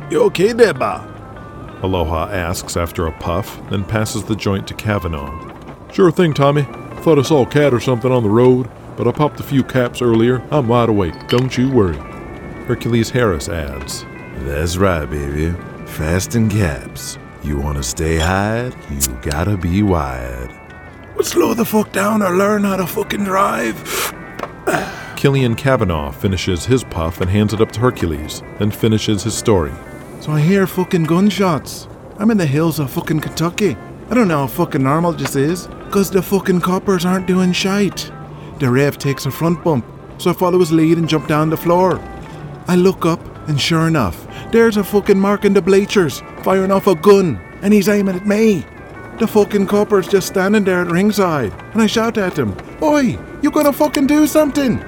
You 0.09 0.23
okay 0.27 0.53
Deba? 0.53 1.83
Aloha 1.83 2.29
asks 2.31 2.77
after 2.77 3.05
a 3.05 3.11
puff, 3.19 3.59
then 3.69 3.83
passes 3.83 4.23
the 4.23 4.35
joint 4.37 4.65
to 4.69 4.73
Kavanaugh. 4.73 5.91
Sure 5.91 6.09
thing, 6.09 6.33
Tommy. 6.33 6.63
Thought 7.01 7.19
I 7.19 7.23
saw 7.23 7.45
a 7.45 7.49
cat 7.49 7.73
or 7.73 7.81
something 7.81 8.13
on 8.13 8.23
the 8.23 8.29
road, 8.29 8.69
but 8.95 9.09
I 9.09 9.11
popped 9.11 9.41
a 9.41 9.43
few 9.43 9.65
caps 9.65 10.01
earlier. 10.01 10.41
I'm 10.51 10.69
wide 10.69 10.87
awake. 10.87 11.27
Don't 11.27 11.57
you 11.57 11.69
worry. 11.69 11.99
Hercules 12.69 13.09
Harris 13.09 13.49
adds. 13.49 14.05
That's 14.45 14.77
right, 14.77 15.09
baby. 15.09 15.57
Fast 15.87 16.35
in 16.35 16.47
caps. 16.49 17.17
You 17.41 17.57
want 17.59 17.77
to 17.77 17.83
stay 17.83 18.17
high? 18.17 18.71
You 18.91 19.07
gotta 19.23 19.57
be 19.57 19.81
wide. 19.81 20.51
Well, 21.15 21.23
slow 21.23 21.55
the 21.55 21.65
fuck 21.65 21.91
down 21.91 22.21
or 22.21 22.37
learn 22.37 22.63
how 22.63 22.75
to 22.75 22.85
fucking 22.85 23.23
drive. 23.23 24.13
Killian 25.15 25.55
Kavanaugh 25.55 26.11
finishes 26.11 26.65
his 26.65 26.83
puff 26.83 27.21
and 27.21 27.31
hands 27.31 27.55
it 27.55 27.59
up 27.59 27.71
to 27.71 27.79
Hercules, 27.79 28.43
then 28.59 28.69
finishes 28.69 29.23
his 29.23 29.33
story. 29.33 29.73
So 30.21 30.31
I 30.31 30.39
hear 30.39 30.67
fucking 30.67 31.05
gunshots. 31.05 31.87
I'm 32.19 32.29
in 32.29 32.37
the 32.37 32.45
hills 32.45 32.77
of 32.77 32.91
fucking 32.91 33.21
Kentucky. 33.21 33.77
I 34.11 34.13
don't 34.13 34.27
know 34.27 34.41
how 34.41 34.47
fucking 34.47 34.83
normal 34.83 35.13
this 35.13 35.35
is, 35.35 35.67
cause 35.89 36.11
the 36.11 36.21
fucking 36.21 36.61
coppers 36.61 37.03
aren't 37.03 37.25
doing 37.25 37.51
shite. 37.51 38.11
The 38.59 38.69
rev 38.69 38.99
takes 38.99 39.25
a 39.25 39.31
front 39.31 39.63
bump, 39.63 39.87
so 40.19 40.29
I 40.29 40.33
follow 40.33 40.59
his 40.59 40.71
lead 40.71 40.99
and 40.99 41.09
jump 41.09 41.27
down 41.27 41.49
the 41.49 41.57
floor. 41.57 41.99
I 42.69 42.75
look 42.75 43.03
up, 43.03 43.19
and 43.47 43.59
sure 43.59 43.87
enough, 43.87 44.27
there's 44.51 44.77
a 44.77 44.83
fucking 44.83 45.19
mark 45.19 45.43
in 45.43 45.53
the 45.55 45.61
bleachers, 45.61 46.21
firing 46.43 46.71
off 46.71 46.85
a 46.85 46.93
gun, 46.93 47.41
and 47.63 47.73
he's 47.73 47.89
aiming 47.89 48.15
at 48.15 48.27
me. 48.27 48.63
The 49.17 49.25
fucking 49.25 49.65
copper's 49.65 50.07
just 50.07 50.27
standing 50.27 50.65
there 50.65 50.81
at 50.83 50.91
ringside, 50.91 51.51
and 51.73 51.81
I 51.81 51.87
shout 51.87 52.19
at 52.19 52.37
him, 52.37 52.55
Oi, 52.79 53.17
you 53.41 53.49
gonna 53.49 53.73
fucking 53.73 54.05
do 54.05 54.27
something? 54.27 54.79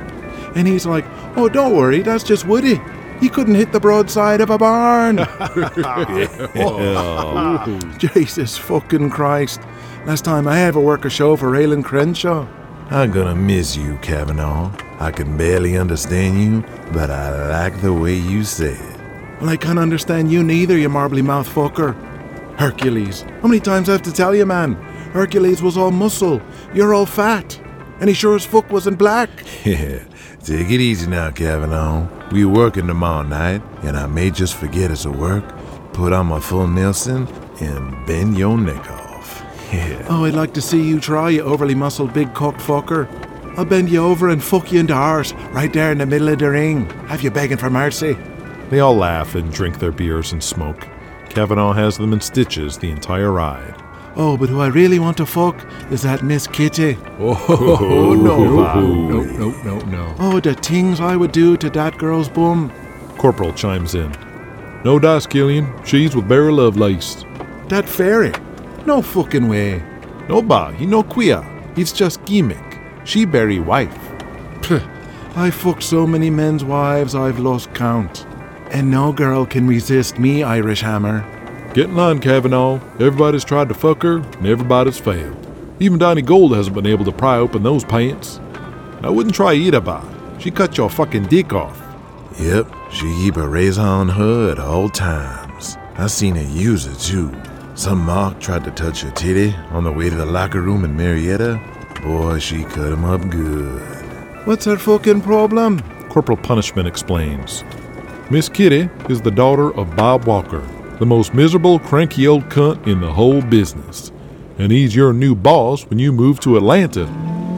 And 0.56 0.68
he's 0.68 0.86
like, 0.86 1.06
Oh, 1.36 1.50
don't 1.50 1.76
worry, 1.76 2.04
that's 2.04 2.24
just 2.24 2.46
Woody. 2.46 2.80
He 3.20 3.30
couldn't 3.30 3.56
hit 3.56 3.72
the 3.72 3.80
broadside 3.80 4.42
of 4.42 4.52
a 4.52 4.60
barn. 4.60 5.18
Oh. 6.56 7.96
Jesus 7.98 8.60
fucking 8.60 9.10
Christ. 9.10 9.60
Last 10.06 10.24
time 10.24 10.48
I 10.48 10.62
ever 10.62 10.80
work 10.80 11.06
a 11.06 11.10
show 11.10 11.36
for 11.36 11.50
Raylan 11.50 11.84
Crenshaw. 11.84 12.48
I'm 12.92 13.10
gonna 13.10 13.36
miss 13.36 13.76
you, 13.76 13.98
Kavanaugh. 14.04 14.72
I 15.01 15.10
can 15.10 15.36
barely 15.36 15.77
understand 15.77 16.39
you, 16.39 16.63
but 16.93 17.10
I 17.10 17.50
like 17.50 17.81
the 17.81 17.91
way 17.91 18.13
you 18.15 18.43
say 18.43 18.74
it. 18.74 19.00
Well, 19.39 19.50
I 19.50 19.58
can't 19.58 19.79
understand 19.79 20.31
you 20.31 20.43
neither, 20.43 20.77
you 20.77 20.89
marbly 20.89 21.24
mouth 21.24 21.50
fucker. 21.50 21.96
Hercules. 22.60 23.24
How 23.41 23.48
many 23.48 23.60
times 23.60 23.89
I 23.89 23.93
have 23.93 24.03
to 24.03 24.12
tell 24.13 24.36
you, 24.36 24.46
man? 24.46 24.75
Hercules 25.13 25.63
was 25.63 25.75
all 25.75 25.89
muscle. 25.89 26.39
You're 26.75 26.93
all 26.93 27.08
fat. 27.08 27.60
And 28.00 28.10
he 28.10 28.13
sure 28.13 28.36
as 28.36 28.46
fuck 28.46 28.70
wasn't 28.70 29.00
black. 29.00 29.31
Yeah, 29.65 30.03
take 30.43 30.70
it 30.70 30.79
easy 30.79 31.10
now, 31.10 31.31
Kavanaugh. 31.31 32.08
We 32.31 32.46
working 32.46 32.86
tomorrow 32.86 33.24
night, 33.24 33.63
and 33.81 33.98
I 33.98 34.05
may 34.05 34.29
just 34.29 34.55
forget 34.55 34.91
it's 34.91 35.05
a 35.05 35.12
work. 35.12 35.43
Put 35.93 36.13
on 36.13 36.27
my 36.27 36.39
full 36.39 36.67
Nelson 36.67 37.27
and 37.60 38.05
bend 38.05 38.38
your 38.38 38.55
neck 38.55 38.88
off. 38.91 39.43
Yeah. 39.74 40.05
Oh, 40.12 40.25
I'd 40.25 40.36
like 40.36 40.53
to 40.53 40.62
see 40.62 40.84
you 40.84 41.00
try, 41.00 41.29
you 41.29 41.41
overly 41.41 41.74
muscled 41.74 42.13
big 42.13 42.36
cock 42.36 42.55
fucker. 42.58 43.08
I'll 43.58 43.65
bend 43.65 43.89
you 43.89 44.03
over 44.03 44.29
and 44.29 44.43
fuck 44.43 44.72
you 44.72 44.79
into 44.79 44.93
ours, 44.93 45.34
right 45.51 45.72
there 45.72 45.91
in 45.91 45.98
the 45.98 46.05
middle 46.05 46.29
of 46.29 46.39
the 46.39 46.50
ring. 46.50 46.89
Have 47.08 47.22
you 47.22 47.31
begging 47.31 47.58
for 47.58 47.70
mercy? 47.70 48.17
They 48.70 48.79
all 48.79 48.96
laugh 48.96 49.36
and 49.36 49.51
drink 49.51 49.79
their 49.79 49.91
beers 49.91 50.31
and 50.31 50.41
smoke. 50.41 50.88
Kavanaugh 51.29 51.74
has 51.74 51.98
them 51.98 52.13
in 52.13 52.22
stitches 52.22 52.77
the 52.77 52.89
entire 52.89 53.31
ride. 53.31 53.75
Oh, 54.15 54.36
but 54.38 54.50
who 54.50 54.60
I 54.60 54.67
really 54.67 55.00
want 55.00 55.17
to 55.17 55.25
fuck 55.25 55.65
is 55.89 56.01
that 56.01 56.24
Miss 56.24 56.48
Kitty. 56.48 56.98
Oh, 57.20 57.46
oh, 57.50 57.77
oh, 57.79 58.10
oh 58.10 58.13
no, 58.13 58.55
Bob. 58.58 58.84
No, 58.84 59.24
no, 59.24 59.50
no, 59.63 59.79
no. 59.86 60.15
Oh, 60.20 60.39
the 60.39 60.53
things 60.53 61.00
I 61.00 61.15
would 61.15 61.31
do 61.31 61.55
to 61.58 61.70
that 61.70 61.98
girl's 61.98 62.29
bum. 62.29 62.72
Corporal 63.17 63.53
chimes 63.53 63.96
in. 63.96 64.12
No 64.84 65.00
dice, 65.00 65.27
Killian. 65.27 65.72
She's 65.86 66.15
with 66.15 66.27
Barry 66.27 66.51
Lovelace. 66.51 67.24
That 67.70 67.88
fairy. 67.88 68.34
No 68.86 69.01
fucking 69.01 69.48
way. 69.48 69.81
No 70.27 70.41
ba, 70.41 70.74
he 70.74 70.86
no 70.86 71.03
queer. 71.03 71.46
He's 71.75 71.93
just 71.93 72.24
gimmick. 72.25 72.71
She 73.03 73.25
Barry 73.25 73.60
wife. 73.60 73.98
Pff, 74.62 74.88
I 75.36 75.50
fucked 75.50 75.84
so 75.84 76.05
many 76.05 76.29
men's 76.29 76.63
wives 76.63 77.15
I've 77.15 77.39
lost 77.39 77.74
count. 77.74 78.25
And 78.72 78.89
no 78.89 79.12
girl 79.12 79.46
can 79.46 79.67
resist 79.67 80.20
me, 80.20 80.43
Irish 80.43 80.81
Hammer. 80.81 81.25
Get 81.74 81.89
in 81.89 81.96
line, 81.96 82.20
Kavanaugh. 82.20 82.79
Everybody's 83.00 83.46
tried 83.46 83.70
to 83.70 83.74
fuck 83.74 84.03
her, 84.03 84.17
and 84.17 84.46
everybody's 84.46 85.00
failed. 85.00 85.38
Even 85.79 85.98
Donnie 85.98 86.22
Gold 86.22 86.55
hasn't 86.55 86.75
been 86.75 86.86
able 86.86 87.05
to 87.05 87.12
pry 87.12 87.38
open 87.38 87.63
those 87.63 87.84
pants. 87.84 88.39
I 89.01 89.10
wouldn't 89.10 89.36
try 89.36 89.53
either, 89.53 89.81
ba. 89.81 90.03
She 90.39 90.51
cut 90.51 90.77
your 90.77 90.89
fucking 90.89 91.25
dick 91.25 91.53
off. 91.53 91.81
Yep, 92.39 92.67
she 92.91 93.05
keep 93.15 93.38
a 93.38 93.48
razor 93.48 93.81
on 93.81 94.10
her 94.10 94.51
at 94.51 94.60
all 94.60 94.89
times. 94.89 95.77
I 95.96 96.08
seen 96.08 96.36
her 96.36 96.43
use 96.43 96.86
it 96.86 97.00
too. 97.00 97.31
Some 97.75 98.05
mark 98.05 98.39
tried 98.39 98.63
to 98.65 98.72
touch 98.72 99.01
her 99.01 99.12
titty 99.12 99.55
on 99.72 99.84
the 99.84 99.91
way 99.91 100.10
to 100.10 100.15
the 100.15 100.25
locker 100.25 100.62
room 100.62 100.84
in 100.84 100.96
Marietta. 100.96 101.60
Boy, 102.03 102.39
she 102.39 102.63
cut 102.63 102.91
him 102.91 103.05
up 103.05 103.29
good. 103.29 103.81
What's 104.46 104.65
her 104.65 104.77
fucking 104.77 105.22
problem? 105.22 105.79
Corporal 106.10 106.38
Punishment 106.38 106.88
explains. 106.88 107.63
Miss 108.31 108.50
Kitty 108.50 108.89
is 109.08 109.22
the 109.22 109.29
daughter 109.29 109.74
of 109.75 109.96
Bob 109.96 110.25
Walker, 110.25 110.62
the 110.98 111.05
most 111.05 111.34
miserable, 111.34 111.77
cranky 111.77 112.27
old 112.27 112.43
cunt 112.46 112.88
in 112.88 113.01
the 113.01 113.12
whole 113.12 113.41
business. 113.41 114.12
And 114.58 114.72
he's 114.72 114.96
your 114.96 115.13
new 115.13 115.36
boss 115.36 115.84
when 115.86 116.00
you 116.00 116.12
move 116.12 116.39
to 116.39 116.58
Atlanta. 116.58 117.05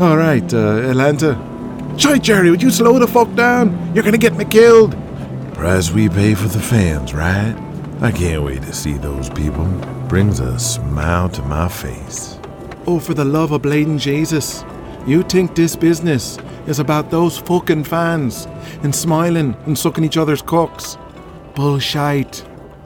All 0.02 0.18
right, 0.18 0.54
uh, 0.54 0.90
Atlanta. 0.90 1.38
Shy, 1.98 2.18
Jerry, 2.18 2.50
would 2.50 2.62
you 2.62 2.72
slow 2.72 3.00
the 3.00 3.08
fuck 3.08 3.34
down? 3.36 3.94
You're 3.94 4.04
gonna 4.04 4.18
get 4.18 4.36
me 4.36 4.44
killed. 4.44 4.96
Price 5.54 5.92
we 5.92 6.10
pay 6.10 6.34
for 6.34 6.50
the 6.50 6.60
fans, 6.60 7.14
right? 7.14 7.56
I 8.02 8.12
can't 8.12 8.44
wait 8.44 8.64
to 8.64 8.74
see 8.74 8.94
those 8.94 9.30
people. 9.30 9.66
Brings 10.10 10.42
a 10.42 10.60
smile 10.60 11.30
to 11.30 11.42
my 11.44 11.70
face. 11.70 12.38
Oh, 12.86 13.00
for 13.00 13.14
the 13.14 13.24
love 13.24 13.54
of 13.54 13.62
blading 13.62 13.98
Jesus. 13.98 14.66
You 15.08 15.24
think 15.24 15.56
this 15.56 15.74
business 15.74 16.38
is 16.68 16.80
about 16.80 17.10
those 17.10 17.38
fucking 17.38 17.86
fans 17.86 18.46
and 18.84 18.94
smiling 18.94 19.56
and 19.66 19.78
sucking 19.78 20.04
each 20.04 20.18
other's 20.18 20.42
cocks? 20.42 20.98
Bullshit. 21.56 22.46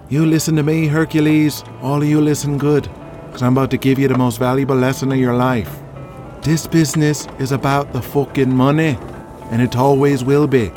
You 0.09 0.25
listen 0.25 0.55
to 0.57 0.63
me, 0.63 0.85
Hercules. 0.85 1.63
All 1.81 2.01
of 2.01 2.07
you 2.07 2.21
listen 2.21 2.59
good, 2.59 2.87
because 3.25 3.41
I'm 3.41 3.53
about 3.53 3.71
to 3.71 3.77
give 3.77 3.97
you 3.97 4.07
the 4.07 4.17
most 4.17 4.37
valuable 4.37 4.75
lesson 4.75 5.11
of 5.11 5.17
your 5.17 5.35
life. 5.35 5.75
This 6.43 6.67
business 6.67 7.27
is 7.39 7.51
about 7.51 7.91
the 7.91 8.01
fucking 8.01 8.55
money, 8.55 8.99
and 9.49 9.63
it 9.63 9.75
always 9.75 10.23
will 10.23 10.45
be. 10.47 10.71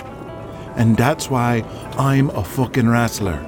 And 0.77 0.97
that's 0.97 1.29
why 1.29 1.63
I'm 1.99 2.31
a 2.31 2.43
fucking 2.43 2.89
wrestler. 2.89 3.39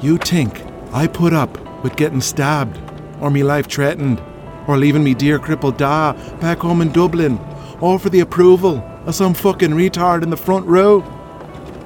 You 0.00 0.18
think 0.18 0.62
I 0.92 1.06
put 1.06 1.32
up 1.32 1.56
with 1.84 1.94
getting 1.94 2.20
stabbed 2.20 2.80
or 3.20 3.30
me 3.30 3.44
life 3.44 3.68
threatened 3.68 4.20
or 4.66 4.76
leaving 4.76 5.04
me 5.04 5.14
dear 5.14 5.38
crippled 5.38 5.76
da 5.76 6.12
back 6.40 6.58
home 6.58 6.80
in 6.82 6.92
Dublin, 6.92 7.38
all 7.80 7.98
for 7.98 8.10
the 8.10 8.20
approval 8.20 8.82
of 9.06 9.14
some 9.14 9.34
fucking 9.34 9.70
retard 9.70 10.22
in 10.22 10.30
the 10.30 10.36
front 10.36 10.66
row. 10.66 11.04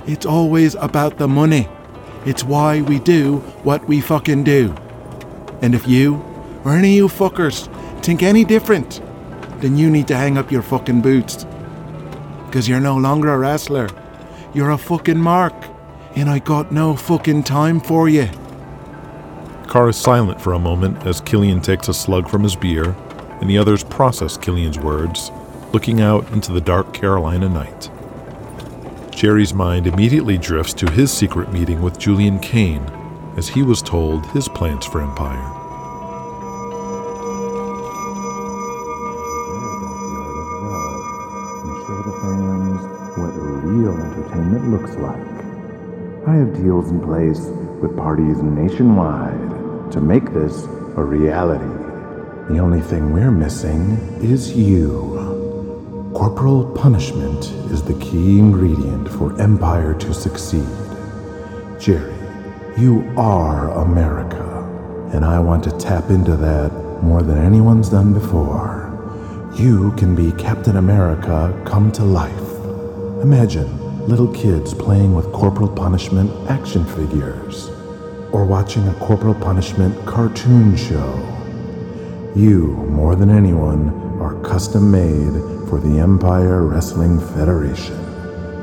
It's 0.07 0.27
always 0.27 0.75
about 0.77 1.19
the 1.19 1.29
money. 1.29 1.69
It's 2.25 2.45
why 2.45 2.83
we 2.83 2.99
do 2.99 3.39
what 3.63 3.87
we 3.87 4.01
fucking 4.01 4.45
do. 4.45 4.75
And 5.63 5.75
if 5.75 5.89
you, 5.89 6.17
or 6.65 6.73
any 6.73 6.91
of 6.91 6.95
you 6.97 7.09
fuckers, 7.09 7.73
think 8.03 8.23
any 8.23 8.45
different, 8.45 9.01
then 9.61 9.77
you 9.77 9.91
need 9.91 10.09
to 10.09 10.17
hang 10.17 10.37
up 10.37 10.53
your 10.53 10.63
fucking 10.63 11.01
boots. 11.01 11.47
Because 12.47 12.69
you're 12.69 12.81
no 12.81 12.97
longer 12.97 13.33
a 13.33 13.39
wrestler. 13.39 13.89
You're 14.55 14.71
a 14.71 14.79
fucking 14.79 15.19
mark. 15.19 15.55
And 16.15 16.29
I 16.29 16.39
got 16.39 16.73
no 16.73 16.97
fucking 16.97 17.45
time 17.45 17.81
for 17.81 18.09
you. 18.09 18.29
Carr 19.77 19.91
is 19.91 19.97
silent 19.99 20.41
for 20.41 20.55
a 20.55 20.59
moment 20.59 21.07
as 21.07 21.21
Killian 21.21 21.61
takes 21.61 21.87
a 21.89 21.93
slug 21.93 22.31
from 22.31 22.43
his 22.43 22.57
beer, 22.57 22.97
and 23.43 23.51
the 23.51 23.59
others 23.59 23.85
process 23.85 24.39
Killian's 24.39 24.79
words, 24.79 25.31
looking 25.75 26.01
out 26.01 26.27
into 26.33 26.51
the 26.51 26.63
dark 26.63 26.95
Carolina 26.95 27.47
night. 27.47 27.91
Jerry's 29.11 29.53
mind 29.53 29.87
immediately 29.87 30.39
drifts 30.39 30.73
to 30.73 30.91
his 30.91 31.13
secret 31.13 31.53
meeting 31.53 31.83
with 31.83 31.99
Julian 31.99 32.39
Kane 32.39 32.85
as 33.37 33.49
he 33.49 33.63
was 33.63 33.83
told 33.83 34.25
his 34.29 34.49
plans 34.49 34.87
for 34.87 35.03
Empire. 35.03 35.53
entertainment 43.77 44.71
looks 44.71 44.97
like. 44.97 46.27
I 46.27 46.35
have 46.37 46.55
deals 46.55 46.91
in 46.91 47.01
place 47.03 47.41
with 47.83 47.95
parties 47.95 48.39
nationwide 48.39 49.36
to 49.97 50.03
make 50.03 50.31
this 50.35 50.65
a 50.99 51.03
reality. 51.03 51.65
The 52.53 52.59
only 52.59 52.83
thing 52.83 53.15
we're 53.15 53.31
missing 53.31 53.93
is 54.21 54.55
you. 54.55 56.13
Corporal 56.15 56.71
punishment 56.77 57.47
is 57.73 57.83
the 57.83 57.99
key 57.99 58.39
ingredient 58.39 59.09
for 59.09 59.41
Empire 59.41 59.95
to 59.95 60.13
succeed. 60.13 60.69
Jerry, 61.81 62.15
you 62.77 63.11
are 63.17 63.71
America, 63.71 64.45
and 65.15 65.25
I 65.25 65.39
want 65.39 65.65
to 65.65 65.71
tap 65.79 66.11
into 66.11 66.37
that 66.37 66.73
more 67.03 67.23
than 67.23 67.39
anyone's 67.39 67.89
done 67.89 68.13
before. 68.13 68.93
You 69.55 69.93
can 69.93 70.15
be 70.15 70.31
Captain 70.33 70.77
America 70.77 71.59
come 71.65 71.91
to 71.93 72.03
life. 72.03 72.51
Imagine 73.23 74.07
little 74.07 74.31
kids 74.35 74.75
playing 74.75 75.15
with 75.15 75.33
Corporal 75.33 75.71
Punishment 75.71 76.31
action 76.51 76.85
figures, 76.85 77.71
or 78.37 78.45
watching 78.45 78.87
a 78.87 78.95
Corporal 78.97 79.35
Punishment 79.35 79.97
cartoon 80.05 80.77
show. 80.77 81.11
You, 82.37 82.67
more 82.91 83.17
than 83.17 83.31
anyone, 83.31 83.89
are 84.21 84.39
custom 84.43 84.91
made 84.91 85.33
for 85.71 85.81
the 85.81 85.99
Empire 85.99 86.63
Wrestling 86.65 87.19
Federation, 87.19 87.97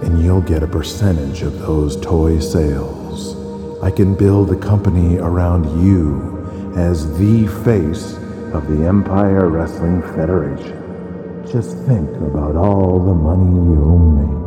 and 0.04 0.22
you'll 0.22 0.42
get 0.42 0.62
a 0.62 0.68
percentage 0.68 1.42
of 1.42 1.58
those 1.58 2.00
toy 2.00 2.38
sales. 2.38 3.36
I 3.82 3.90
can 3.90 4.14
build 4.14 4.52
a 4.52 4.56
company 4.56 5.18
around 5.18 5.84
you 5.84 6.76
as 6.78 7.10
the 7.18 7.48
face 7.64 8.14
of 8.54 8.68
the 8.68 8.86
Empire 8.86 9.50
Wrestling 9.50 10.04
Federation. 10.04 10.78
Just 11.52 11.76
think 11.88 12.12
about 12.18 12.56
all 12.56 13.04
the 13.04 13.16
money 13.16 13.50
you'll 13.74 13.98
make. 13.98 14.44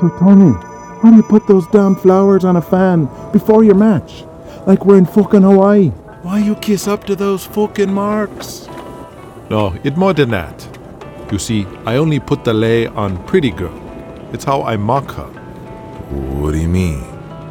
So, 0.00 0.18
Tony, 0.18 0.73
why 1.02 1.10
do 1.10 1.16
you 1.16 1.22
put 1.22 1.46
those 1.46 1.66
damn 1.68 1.94
flowers 1.94 2.44
on 2.44 2.56
a 2.56 2.62
fan 2.62 3.08
before 3.32 3.64
your 3.64 3.74
match? 3.74 4.24
Like 4.66 4.84
we're 4.84 4.98
in 4.98 5.06
fucking 5.06 5.42
Hawaii. 5.42 5.88
Why 6.22 6.38
you 6.38 6.54
kiss 6.56 6.88
up 6.88 7.04
to 7.04 7.16
those 7.16 7.44
fucking 7.44 7.92
marks? 7.92 8.66
No, 9.50 9.76
it's 9.84 9.96
more 9.96 10.14
than 10.14 10.30
that. 10.30 10.66
You 11.30 11.38
see, 11.38 11.66
I 11.84 11.96
only 11.96 12.20
put 12.20 12.44
the 12.44 12.54
lei 12.54 12.86
on 12.86 13.22
pretty 13.26 13.50
girl. 13.50 13.74
It's 14.32 14.44
how 14.44 14.62
I 14.62 14.76
mock 14.76 15.10
her. 15.12 15.26
What 16.40 16.52
do 16.52 16.58
you 16.58 16.68
mean? 16.68 17.04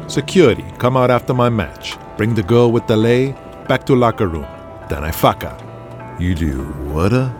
Security, 0.08 0.64
come 0.78 0.96
out 0.96 1.10
after 1.10 1.32
my 1.32 1.48
match. 1.48 1.96
Bring 2.16 2.34
the 2.34 2.42
girl 2.42 2.72
with 2.72 2.86
the 2.86 2.96
lei 2.96 3.32
back 3.68 3.84
to 3.86 3.94
locker 3.94 4.26
room. 4.26 4.46
Then 4.88 5.04
I 5.04 5.10
fuck 5.10 5.42
her. 5.42 6.16
You 6.18 6.34
do 6.34 6.64
what? 6.92 7.12
uh? 7.12 7.30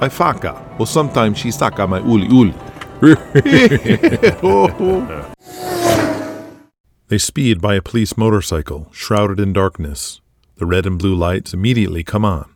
I 0.00 0.08
fuck 0.08 0.42
her. 0.42 0.64
Or 0.78 0.86
sometimes 0.86 1.38
she 1.38 1.50
suck 1.50 1.78
on 1.80 1.90
my 1.90 2.00
uli 2.00 2.26
uli. 2.28 2.54
They 7.08 7.16
speed 7.16 7.62
by 7.62 7.74
a 7.74 7.80
police 7.80 8.18
motorcycle, 8.18 8.90
shrouded 8.92 9.40
in 9.40 9.54
darkness. 9.54 10.20
The 10.56 10.66
red 10.66 10.84
and 10.84 10.98
blue 10.98 11.14
lights 11.14 11.54
immediately 11.54 12.04
come 12.04 12.22
on. 12.22 12.54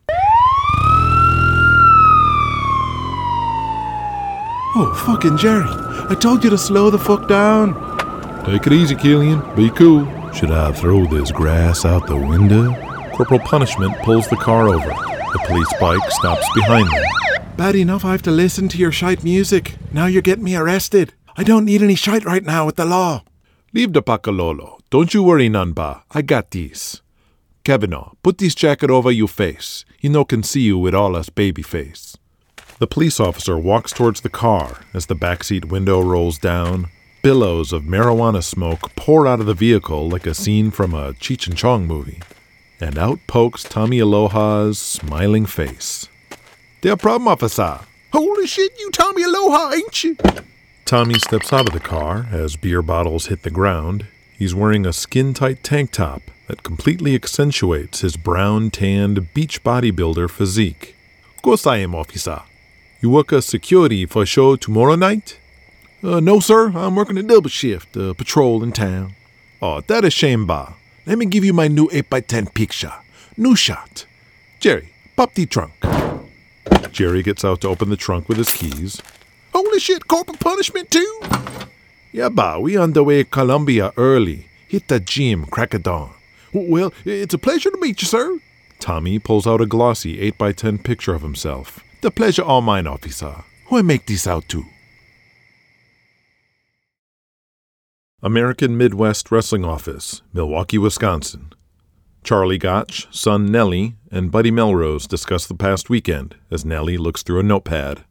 Oh, 4.75 4.93
fucking 5.07 5.37
Jerry. 5.37 5.65
I 5.67 6.15
told 6.19 6.43
you 6.43 6.51
to 6.51 6.57
slow 6.59 6.91
the 6.91 6.99
fuck 6.99 7.27
down. 7.27 7.73
Take 8.45 8.67
it 8.67 8.73
easy, 8.73 8.95
Killian. 8.95 9.41
Be 9.55 9.71
cool. 9.71 10.05
Should 10.33 10.51
I 10.51 10.71
throw 10.71 11.07
this 11.07 11.31
grass 11.31 11.83
out 11.83 12.05
the 12.05 12.15
window? 12.15 12.75
Corporal 13.15 13.39
Punishment 13.39 13.97
pulls 14.03 14.27
the 14.27 14.35
car 14.35 14.69
over. 14.69 14.89
The 14.89 15.43
police 15.47 15.73
bike 15.79 16.11
stops 16.11 16.47
behind 16.53 16.87
them. 16.91 17.03
Bad 17.57 17.75
enough 17.75 18.05
I 18.05 18.11
have 18.11 18.21
to 18.23 18.31
listen 18.31 18.67
to 18.69 18.77
your 18.77 18.91
shite 18.91 19.23
music. 19.23 19.77
Now 19.91 20.05
you're 20.05 20.21
getting 20.21 20.43
me 20.43 20.55
arrested. 20.55 21.15
I 21.35 21.43
don't 21.43 21.65
need 21.65 21.81
any 21.81 21.95
shite 21.95 22.23
right 22.23 22.43
now 22.43 22.67
with 22.67 22.75
the 22.75 22.85
law. 22.85 23.23
Leave 23.75 23.93
the 23.93 24.03
pakalolo. 24.03 24.79
Don't 24.91 25.15
you 25.15 25.23
worry, 25.23 25.49
Nanba. 25.49 26.03
I 26.11 26.21
got 26.21 26.51
these. 26.51 27.01
Kevino, 27.65 28.13
put 28.21 28.37
this 28.37 28.53
jacket 28.53 28.91
over 28.91 29.09
your 29.09 29.27
face. 29.27 29.83
He 29.97 30.09
no 30.09 30.23
can 30.23 30.43
see 30.43 30.61
you 30.61 30.77
with 30.77 30.93
all 30.93 31.15
us 31.15 31.29
baby 31.29 31.63
face. 31.63 32.15
The 32.77 32.85
police 32.85 33.19
officer 33.19 33.57
walks 33.57 33.91
towards 33.91 34.21
the 34.21 34.29
car 34.29 34.81
as 34.93 35.07
the 35.07 35.15
backseat 35.15 35.65
window 35.71 36.01
rolls 36.01 36.37
down. 36.37 36.91
Billows 37.23 37.73
of 37.73 37.81
marijuana 37.81 38.43
smoke 38.43 38.95
pour 38.95 39.25
out 39.25 39.39
of 39.39 39.47
the 39.47 39.55
vehicle 39.55 40.07
like 40.07 40.27
a 40.27 40.35
scene 40.35 40.69
from 40.69 40.93
a 40.93 41.13
Cheech 41.13 41.47
and 41.47 41.57
Chong 41.57 41.87
movie. 41.87 42.21
And 42.79 42.99
out 42.99 43.17
pokes 43.25 43.63
Tommy 43.63 43.97
Aloha's 43.97 44.77
smiling 44.77 45.47
face. 45.47 46.07
Their 46.81 46.95
problem, 46.95 47.27
officer. 47.27 47.79
Holy 48.11 48.45
shit, 48.45 48.79
you 48.79 48.91
Tommy 48.91 49.23
Aloha, 49.23 49.71
ain't 49.71 50.03
you? 50.03 50.15
Tommy 50.93 51.17
steps 51.17 51.51
out 51.51 51.67
of 51.67 51.73
the 51.73 51.79
car 51.79 52.27
as 52.31 52.55
beer 52.55 52.83
bottles 52.83 53.25
hit 53.25 53.41
the 53.41 53.49
ground. 53.49 54.05
He's 54.37 54.53
wearing 54.53 54.85
a 54.85 54.93
skin 54.93 55.33
tight 55.33 55.63
tank 55.63 55.89
top 55.89 56.21
that 56.45 56.61
completely 56.61 57.15
accentuates 57.15 58.01
his 58.01 58.15
brown 58.15 58.69
tanned 58.69 59.33
beach 59.33 59.63
bodybuilder 59.63 60.29
physique. 60.29 60.95
Course 61.41 61.65
I 61.65 61.77
am, 61.77 61.95
officer. 61.95 62.43
You 63.01 63.09
work 63.09 63.31
a 63.31 63.41
security 63.41 64.05
for 64.05 64.21
a 64.21 64.27
show 64.27 64.55
tomorrow 64.55 64.93
night? 64.93 65.39
Uh, 66.03 66.19
no, 66.19 66.39
sir. 66.39 66.71
I'm 66.75 66.95
working 66.95 67.17
a 67.17 67.23
double 67.23 67.49
shift, 67.49 67.97
uh, 67.97 68.13
patrol 68.13 68.61
in 68.61 68.71
town. 68.71 69.15
Oh, 69.63 69.81
that 69.81 70.05
a 70.05 70.11
shame, 70.11 70.45
ba. 70.45 70.75
Let 71.07 71.17
me 71.17 71.25
give 71.25 71.43
you 71.43 71.53
my 71.53 71.67
new 71.67 71.87
8x10 71.87 72.53
picture. 72.53 72.93
New 73.35 73.55
shot. 73.55 74.05
Jerry, 74.59 74.93
pop 75.15 75.33
the 75.33 75.47
trunk. 75.47 75.73
Jerry 76.91 77.23
gets 77.23 77.43
out 77.43 77.61
to 77.61 77.69
open 77.69 77.89
the 77.89 77.97
trunk 77.97 78.29
with 78.29 78.37
his 78.37 78.53
keys. 78.53 79.01
Holy 79.65 79.79
shit, 79.79 80.07
corporal 80.09 80.37
punishment 80.37 80.91
too? 80.91 81.21
Yeah, 82.11 82.27
ba, 82.27 82.59
we 82.59 82.75
on 82.75 82.91
the 82.91 83.01
way 83.01 83.23
Columbia 83.23 83.93
early. 83.95 84.47
Hit 84.67 84.89
the 84.89 84.99
gym, 84.99 85.45
crack 85.45 85.73
of 85.73 85.83
dawn. 85.83 86.13
Well, 86.53 86.91
it's 87.05 87.33
a 87.33 87.37
pleasure 87.37 87.71
to 87.71 87.77
meet 87.79 88.01
you, 88.01 88.07
sir. 88.07 88.39
Tommy 88.79 89.19
pulls 89.19 89.47
out 89.47 89.61
a 89.61 89.65
glossy 89.65 90.29
8x10 90.31 90.83
picture 90.83 91.13
of 91.13 91.21
himself. 91.21 91.79
The 92.01 92.11
pleasure 92.11 92.43
all 92.43 92.59
mine, 92.59 92.87
officer. 92.87 93.45
Who 93.67 93.77
I 93.77 93.81
make 93.83 94.05
this 94.05 94.27
out 94.27 94.49
to? 94.49 94.65
American 98.21 98.77
Midwest 98.77 99.31
Wrestling 99.31 99.63
Office, 99.63 100.21
Milwaukee, 100.33 100.77
Wisconsin. 100.77 101.53
Charlie 102.21 102.57
Gotch, 102.57 103.07
son 103.15 103.49
Nellie, 103.49 103.95
and 104.11 104.29
Buddy 104.29 104.51
Melrose 104.51 105.07
discuss 105.07 105.47
the 105.47 105.55
past 105.55 105.89
weekend 105.89 106.35
as 106.51 106.65
Nellie 106.65 106.97
looks 106.97 107.23
through 107.23 107.39
a 107.39 107.43
notepad. 107.43 108.03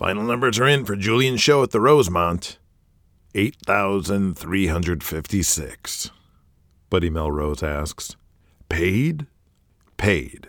Final 0.00 0.24
numbers 0.24 0.58
are 0.58 0.66
in 0.66 0.84
for 0.86 0.96
Julian's 0.96 1.42
show 1.42 1.62
at 1.62 1.72
the 1.72 1.80
Rosemont. 1.80 2.58
8,356. 3.34 6.10
Buddy 6.88 7.10
Melrose 7.10 7.62
asks, 7.62 8.16
Paid? 8.70 9.26
Paid. 9.98 10.48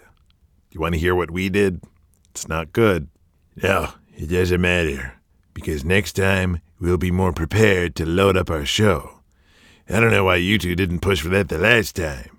You 0.71 0.79
want 0.79 0.93
to 0.93 1.01
hear 1.01 1.13
what 1.13 1.31
we 1.31 1.49
did? 1.49 1.81
It's 2.29 2.47
not 2.47 2.71
good. 2.71 3.09
No, 3.61 3.89
it 4.15 4.27
doesn't 4.27 4.61
matter, 4.61 5.15
because 5.53 5.83
next 5.83 6.13
time 6.13 6.61
we'll 6.79 6.95
be 6.95 7.11
more 7.11 7.33
prepared 7.33 7.93
to 7.97 8.05
load 8.05 8.37
up 8.37 8.49
our 8.49 8.63
show. 8.63 9.19
I 9.89 9.99
don't 9.99 10.11
know 10.11 10.23
why 10.23 10.37
you 10.37 10.59
two 10.59 10.77
didn't 10.77 11.01
push 11.01 11.19
for 11.19 11.27
that 11.27 11.49
the 11.49 11.57
last 11.57 11.97
time. 11.97 12.37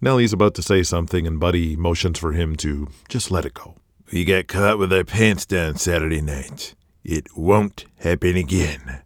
Nellie's 0.00 0.32
about 0.32 0.54
to 0.54 0.62
say 0.62 0.84
something, 0.84 1.26
and 1.26 1.40
Buddy 1.40 1.74
motions 1.74 2.20
for 2.20 2.30
him 2.30 2.54
to 2.58 2.86
just 3.08 3.32
let 3.32 3.44
it 3.44 3.54
go. 3.54 3.74
We 4.14 4.24
got 4.24 4.46
caught 4.46 4.78
with 4.78 4.92
our 4.92 5.02
pants 5.02 5.44
down 5.44 5.74
Saturday 5.74 6.20
night. 6.20 6.76
It 7.02 7.36
won't 7.36 7.84
happen 7.96 8.36
again. 8.36 9.02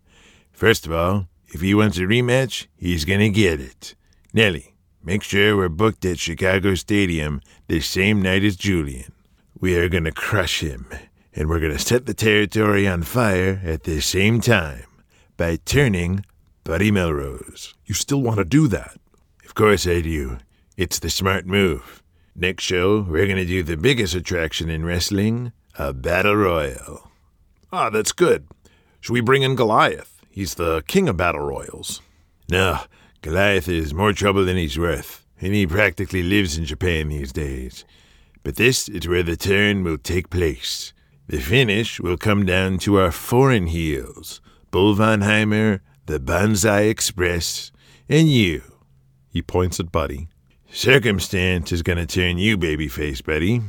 First 0.52 0.84
of 0.84 0.92
all, 0.92 1.28
if 1.46 1.62
he 1.62 1.74
wants 1.74 1.96
a 1.96 2.02
rematch, 2.02 2.66
he's 2.76 3.06
gonna 3.06 3.30
get 3.30 3.58
it. 3.58 3.94
Nellie, 4.34 4.74
make 5.02 5.22
sure 5.22 5.56
we're 5.56 5.70
booked 5.70 6.04
at 6.04 6.18
Chicago 6.18 6.74
Stadium 6.74 7.40
the 7.68 7.80
same 7.80 8.20
night 8.20 8.44
as 8.44 8.54
Julian. 8.54 9.10
We 9.58 9.78
are 9.78 9.88
going 9.88 10.04
to 10.04 10.12
crush 10.12 10.60
him, 10.60 10.86
and 11.34 11.48
we're 11.48 11.58
going 11.58 11.72
to 11.72 11.78
set 11.78 12.04
the 12.04 12.12
territory 12.12 12.86
on 12.86 13.02
fire 13.02 13.62
at 13.64 13.84
the 13.84 14.02
same 14.02 14.42
time 14.42 14.84
by 15.38 15.56
turning 15.64 16.26
Buddy 16.64 16.90
Melrose. 16.90 17.72
You 17.86 17.94
still 17.94 18.20
want 18.20 18.36
to 18.36 18.44
do 18.44 18.68
that? 18.68 18.98
Of 19.46 19.54
course 19.54 19.86
I 19.86 20.02
do. 20.02 20.36
It's 20.76 20.98
the 20.98 21.08
smart 21.08 21.46
move. 21.46 22.02
Next 22.40 22.62
show, 22.62 23.00
we're 23.00 23.26
going 23.26 23.36
to 23.38 23.44
do 23.44 23.64
the 23.64 23.76
biggest 23.76 24.14
attraction 24.14 24.70
in 24.70 24.84
wrestling 24.84 25.50
a 25.76 25.92
battle 25.92 26.36
royal. 26.36 27.10
Ah, 27.72 27.90
that's 27.90 28.12
good. 28.12 28.46
Should 29.00 29.14
we 29.14 29.20
bring 29.20 29.42
in 29.42 29.56
Goliath? 29.56 30.20
He's 30.30 30.54
the 30.54 30.84
king 30.86 31.08
of 31.08 31.16
battle 31.16 31.40
royals. 31.40 32.00
No, 32.48 32.78
Goliath 33.22 33.68
is 33.68 33.92
more 33.92 34.12
trouble 34.12 34.44
than 34.44 34.56
he's 34.56 34.78
worth, 34.78 35.26
and 35.40 35.52
he 35.52 35.66
practically 35.66 36.22
lives 36.22 36.56
in 36.56 36.64
Japan 36.64 37.08
these 37.08 37.32
days. 37.32 37.84
But 38.44 38.54
this 38.54 38.88
is 38.88 39.08
where 39.08 39.24
the 39.24 39.36
turn 39.36 39.82
will 39.82 39.98
take 39.98 40.30
place. 40.30 40.92
The 41.26 41.40
finish 41.40 41.98
will 41.98 42.16
come 42.16 42.46
down 42.46 42.78
to 42.78 43.00
our 43.00 43.10
foreign 43.10 43.66
heels 43.66 44.40
Bull 44.70 44.94
Von 44.94 45.22
Heimer, 45.22 45.80
the 46.06 46.20
Banzai 46.20 46.82
Express, 46.82 47.72
and 48.08 48.28
you. 48.28 48.62
He 49.28 49.42
points 49.42 49.80
at 49.80 49.90
Buddy. 49.90 50.28
Circumstance 50.70 51.72
is 51.72 51.82
going 51.82 51.96
to 51.96 52.06
turn 52.06 52.36
you 52.36 52.58
babyface, 52.58 53.24
Buddy. 53.24 53.62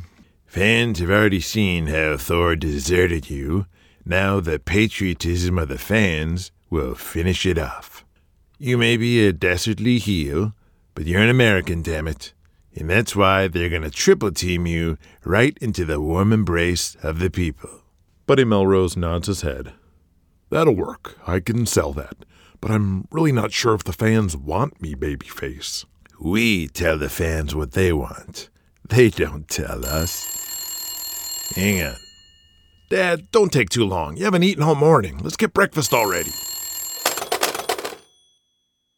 Fans 0.45 0.99
have 0.99 1.09
already 1.09 1.39
seen 1.39 1.87
how 1.87 2.17
Thor 2.17 2.57
deserted 2.57 3.29
you. 3.29 3.67
Now 4.05 4.41
the 4.41 4.59
patriotism 4.59 5.57
of 5.57 5.69
the 5.69 5.77
fans 5.77 6.51
will 6.69 6.95
finish 6.95 7.45
it 7.45 7.57
off. 7.57 8.05
You 8.57 8.77
may 8.77 8.97
be 8.97 9.25
a 9.25 9.31
dastardly 9.31 9.97
heel, 9.97 10.53
but 10.93 11.05
you're 11.05 11.21
an 11.21 11.29
American, 11.29 11.81
damn 11.81 12.07
it. 12.07 12.33
And 12.75 12.89
that's 12.89 13.15
why 13.15 13.47
they're 13.47 13.69
going 13.69 13.83
to 13.83 13.89
triple 13.89 14.31
team 14.31 14.67
you 14.67 14.97
right 15.23 15.57
into 15.61 15.85
the 15.85 16.01
warm 16.01 16.33
embrace 16.33 16.95
of 17.01 17.19
the 17.19 17.29
people. 17.29 17.83
Buddy 18.27 18.43
Melrose 18.43 18.97
nods 18.97 19.27
his 19.27 19.41
head. 19.41 19.71
That'll 20.49 20.75
work. 20.75 21.17
I 21.25 21.39
can 21.39 21.65
sell 21.65 21.93
that. 21.93 22.25
But 22.59 22.71
I'm 22.71 23.07
really 23.09 23.31
not 23.31 23.53
sure 23.53 23.73
if 23.73 23.85
the 23.85 23.93
fans 23.93 24.35
want 24.35 24.81
me, 24.81 24.95
babyface. 24.95 25.85
We 26.21 26.67
tell 26.67 26.97
the 26.97 27.09
fans 27.09 27.55
what 27.55 27.71
they 27.71 27.93
want. 27.93 28.49
They 28.89 29.09
don't 29.09 29.47
tell 29.47 29.85
us. 29.85 31.53
Hang 31.55 31.81
on. 31.81 31.95
Dad, 32.89 33.31
don't 33.31 33.53
take 33.53 33.69
too 33.69 33.85
long. 33.85 34.17
You 34.17 34.25
haven't 34.25 34.43
eaten 34.43 34.63
all 34.63 34.75
morning. 34.75 35.19
Let's 35.19 35.37
get 35.37 35.53
breakfast 35.53 35.93
already. 35.93 36.31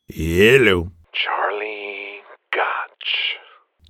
Hello, 0.07 0.91
Charlie 1.13 2.21
Gotch. 2.51 3.38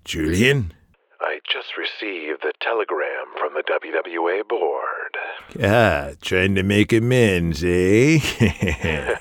Julian. 0.04 0.74
I 1.22 1.39
just 1.50 1.78
received 1.78 2.41
the 2.41 2.52
telegram 2.62 3.28
from 3.39 3.54
the 3.54 3.63
WWA 3.63 4.46
board. 4.48 5.17
Ah, 5.63 6.10
trying 6.22 6.56
to 6.56 6.63
make 6.63 6.91
amends, 6.91 7.63
eh? 7.63 8.20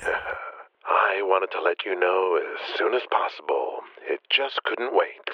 I 0.85 1.21
wanted 1.21 1.51
to 1.51 1.61
let 1.61 1.85
you 1.85 1.97
know 1.97 2.37
as 2.41 2.77
soon 2.77 2.93
as 2.93 3.03
possible. 3.09 3.80
It 4.11 4.19
just 4.29 4.59
couldn't 4.65 4.93
wait. 4.93 5.31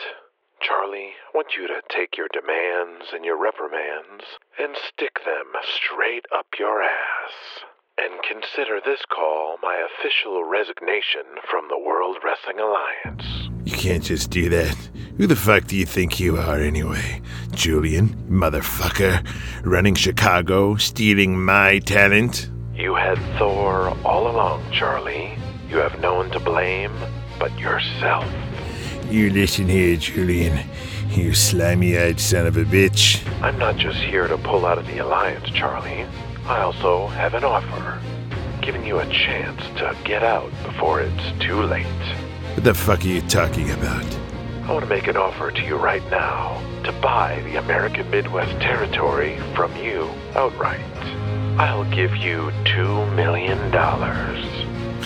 Charlie, 0.62 1.10
I 1.18 1.34
want 1.34 1.56
you 1.58 1.66
to 1.66 1.82
take 1.90 2.16
your 2.16 2.28
demands 2.32 3.08
and 3.12 3.26
your 3.26 3.36
reprimands 3.36 4.24
and 4.60 4.76
stick 4.88 5.16
them 5.26 5.50
straight 5.66 6.26
up 6.32 6.46
your 6.60 6.84
ass. 6.84 7.66
And 7.98 8.22
consider 8.22 8.80
this 8.80 9.02
call 9.10 9.58
my 9.64 9.84
official 9.84 10.44
resignation 10.44 11.42
from 11.50 11.70
the 11.70 11.80
World 11.80 12.18
Wrestling 12.24 12.60
Alliance. 12.60 13.50
you 13.66 13.76
can't 13.76 14.04
just 14.04 14.30
do 14.30 14.48
that. 14.50 14.78
Who 15.18 15.26
the 15.26 15.36
fuck 15.36 15.66
do 15.66 15.76
you 15.76 15.88
think 15.88 16.20
you 16.20 16.38
are, 16.38 16.60
anyway? 16.60 17.24
Julian, 17.54 18.10
motherfucker, 18.30 19.26
running 19.66 19.96
Chicago, 19.96 20.76
stealing 20.76 21.44
my 21.44 21.80
talent? 21.80 22.52
You 22.76 22.94
had 22.94 23.18
Thor 23.40 23.98
all 24.06 24.30
along, 24.30 24.72
Charlie. 24.72 25.36
You 25.68 25.78
have 25.78 26.00
no 26.00 26.14
one 26.14 26.30
to 26.30 26.40
blame 26.40 26.94
but 27.40 27.58
yourself. 27.58 28.26
You 29.10 29.30
listen 29.30 29.70
here, 29.70 29.96
Julian. 29.96 30.68
You 31.12 31.34
slimy 31.34 31.98
eyed 31.98 32.20
son 32.20 32.46
of 32.46 32.58
a 32.58 32.66
bitch. 32.66 33.26
I'm 33.42 33.58
not 33.58 33.78
just 33.78 34.00
here 34.00 34.28
to 34.28 34.38
pull 34.38 34.66
out 34.66 34.78
of 34.78 34.86
the 34.86 34.98
Alliance, 34.98 35.50
Charlie. 35.52 36.06
I 36.46 36.60
also 36.60 37.08
have 37.08 37.34
an 37.34 37.46
offer. 37.46 38.02
Giving 38.62 38.86
you 38.86 39.00
a 39.00 39.06
chance 39.08 39.62
to 39.78 39.96
get 40.04 40.24
out 40.24 40.52
before 40.64 41.00
it's 41.00 41.32
too 41.40 41.62
late. 41.62 41.86
What 42.56 42.66
the 42.66 42.74
fuck 42.74 43.06
are 43.06 43.08
you 43.08 43.22
talking 43.22 43.72
about? 43.72 44.06
I 44.64 44.74
want 44.74 44.84
to 44.84 44.90
make 44.90 45.08
an 45.08 45.16
offer 45.16 45.52
to 45.52 45.62
you 45.62 45.78
right 45.78 46.04
now 46.12 46.62
to 46.84 46.92
buy 46.92 47.42
the 47.46 47.56
American 47.56 48.10
Midwest 48.12 48.60
territory 48.60 49.40
from 49.56 49.74
you 49.78 50.10
outright. 50.36 50.82
I'll 51.58 51.90
give 51.96 52.14
you 52.18 52.52
two 52.66 53.06
million 53.12 53.72
dollars. 53.72 54.46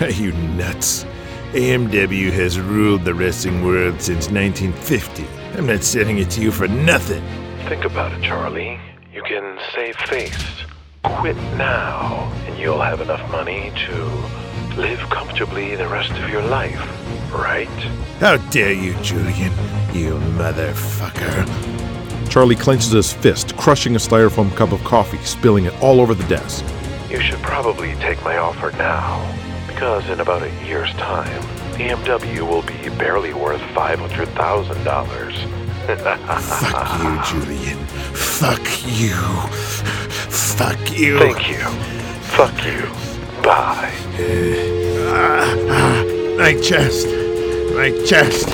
Are 0.02 0.10
you 0.10 0.32
nuts? 0.32 1.06
AMW 1.54 2.32
has 2.32 2.58
ruled 2.62 3.04
the 3.04 3.14
wrestling 3.14 3.62
world 3.62 4.02
since 4.02 4.30
1950. 4.30 5.26
I'm 5.58 5.66
not 5.66 5.84
selling 5.84 6.20
it 6.20 6.30
to 6.32 6.42
you 6.42 6.50
for 6.50 6.66
nothing. 6.66 7.22
Think 7.68 7.84
about 7.84 8.14
it, 8.14 8.24
Charlie. 8.24 8.80
You 9.14 9.22
can 9.24 9.60
save 9.76 9.98
face. 9.98 10.64
Quit 11.04 11.36
now, 11.58 12.32
and 12.48 12.58
you'll 12.58 12.80
have 12.80 13.02
enough 13.02 13.30
money 13.30 13.74
to 13.86 14.06
live 14.80 15.02
comfortably 15.10 15.76
the 15.76 15.90
rest 15.90 16.12
of 16.12 16.30
your 16.30 16.42
life, 16.42 16.80
right? 17.34 17.68
How 18.22 18.38
dare 18.50 18.72
you, 18.72 18.94
Julian? 19.02 19.52
You 19.94 20.14
motherfucker. 20.40 21.46
Charlie 22.30 22.56
clenches 22.56 22.92
his 22.92 23.12
fist, 23.12 23.58
crushing 23.58 23.96
a 23.96 24.00
styrofoam 24.00 24.56
cup 24.56 24.72
of 24.72 24.82
coffee, 24.86 25.18
spilling 25.26 25.66
it 25.66 25.74
all 25.82 26.00
over 26.00 26.14
the 26.14 26.28
desk. 26.30 26.64
You 27.10 27.20
should 27.20 27.42
probably 27.42 27.94
take 27.96 28.24
my 28.24 28.38
offer 28.38 28.72
now, 28.78 29.20
because 29.82 30.08
in 30.12 30.20
about 30.20 30.44
a 30.44 30.52
year's 30.64 30.94
time, 30.94 31.42
AMW 31.80 32.42
will 32.48 32.62
be 32.62 32.90
barely 33.00 33.34
worth 33.34 33.60
$500,000. 33.74 34.30
Fuck 36.62 37.34
you, 37.34 37.42
Julian. 37.42 37.80
Fuck 38.14 38.62
you. 38.86 39.16
Fuck 40.30 40.96
you. 40.96 41.18
Thank 41.18 41.50
you. 41.50 41.58
Fuck 42.30 42.64
you. 42.64 42.86
Bye. 43.42 43.92
Uh, 44.20 45.58
uh, 45.74 46.38
my 46.38 46.54
chest. 46.62 47.08
My 47.74 47.90
chest. 48.06 48.48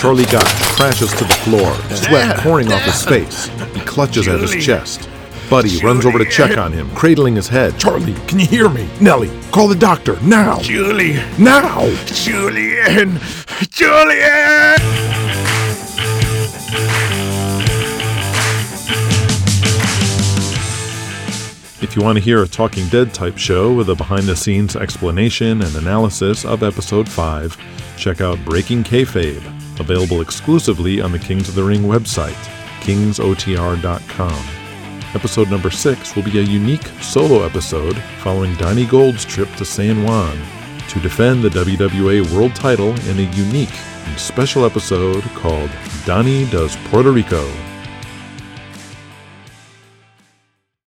Charlie 0.00 0.24
Gotch 0.24 0.52
crashes 0.74 1.12
to 1.12 1.22
the 1.22 1.34
floor, 1.44 1.72
sweat 1.94 2.40
pouring 2.40 2.72
off 2.72 2.82
his 2.82 3.04
face. 3.04 3.46
He 3.72 3.80
clutches 3.82 4.26
at 4.26 4.40
his 4.40 4.56
chest. 4.66 5.08
Buddy 5.52 5.84
runs 5.84 6.06
over 6.06 6.18
to 6.18 6.24
check 6.24 6.56
on 6.56 6.72
him, 6.72 6.88
cradling 6.94 7.36
his 7.36 7.46
head. 7.46 7.78
Charlie, 7.78 8.14
can 8.26 8.38
you 8.38 8.46
hear 8.46 8.70
me? 8.70 8.88
Nellie, 9.02 9.30
call 9.50 9.68
the 9.68 9.74
doctor 9.74 10.18
now! 10.22 10.58
Julie. 10.60 11.16
Now! 11.38 11.94
Julian. 12.06 13.20
Julian. 13.68 14.80
If 21.82 21.94
you 21.94 22.02
want 22.02 22.16
to 22.16 22.24
hear 22.24 22.42
a 22.42 22.48
Talking 22.48 22.88
Dead 22.88 23.12
type 23.12 23.36
show 23.36 23.74
with 23.74 23.90
a 23.90 23.94
behind 23.94 24.22
the 24.22 24.34
scenes 24.34 24.74
explanation 24.74 25.60
and 25.60 25.76
analysis 25.76 26.46
of 26.46 26.62
episode 26.62 27.06
5, 27.06 27.98
check 27.98 28.22
out 28.22 28.42
Breaking 28.46 28.82
Kayfabe, 28.82 29.44
available 29.78 30.22
exclusively 30.22 31.02
on 31.02 31.12
the 31.12 31.18
Kings 31.18 31.50
of 31.50 31.54
the 31.54 31.62
Ring 31.62 31.82
website, 31.82 32.42
kingsotr.com. 32.80 34.61
Episode 35.14 35.50
number 35.50 35.70
6 35.70 36.16
will 36.16 36.22
be 36.22 36.38
a 36.38 36.42
unique 36.42 36.86
solo 37.02 37.44
episode 37.44 37.98
following 38.22 38.54
Donnie 38.54 38.86
Gold's 38.86 39.26
trip 39.26 39.52
to 39.56 39.64
San 39.64 40.04
Juan 40.04 40.38
to 40.88 41.00
defend 41.00 41.42
the 41.42 41.50
WWA 41.50 42.32
World 42.32 42.54
title 42.54 42.98
in 43.08 43.18
a 43.18 43.30
unique 43.32 43.74
and 44.06 44.18
special 44.18 44.64
episode 44.64 45.22
called 45.34 45.70
Donnie 46.06 46.46
Does 46.46 46.76
Puerto 46.88 47.10
Rico. 47.10 47.71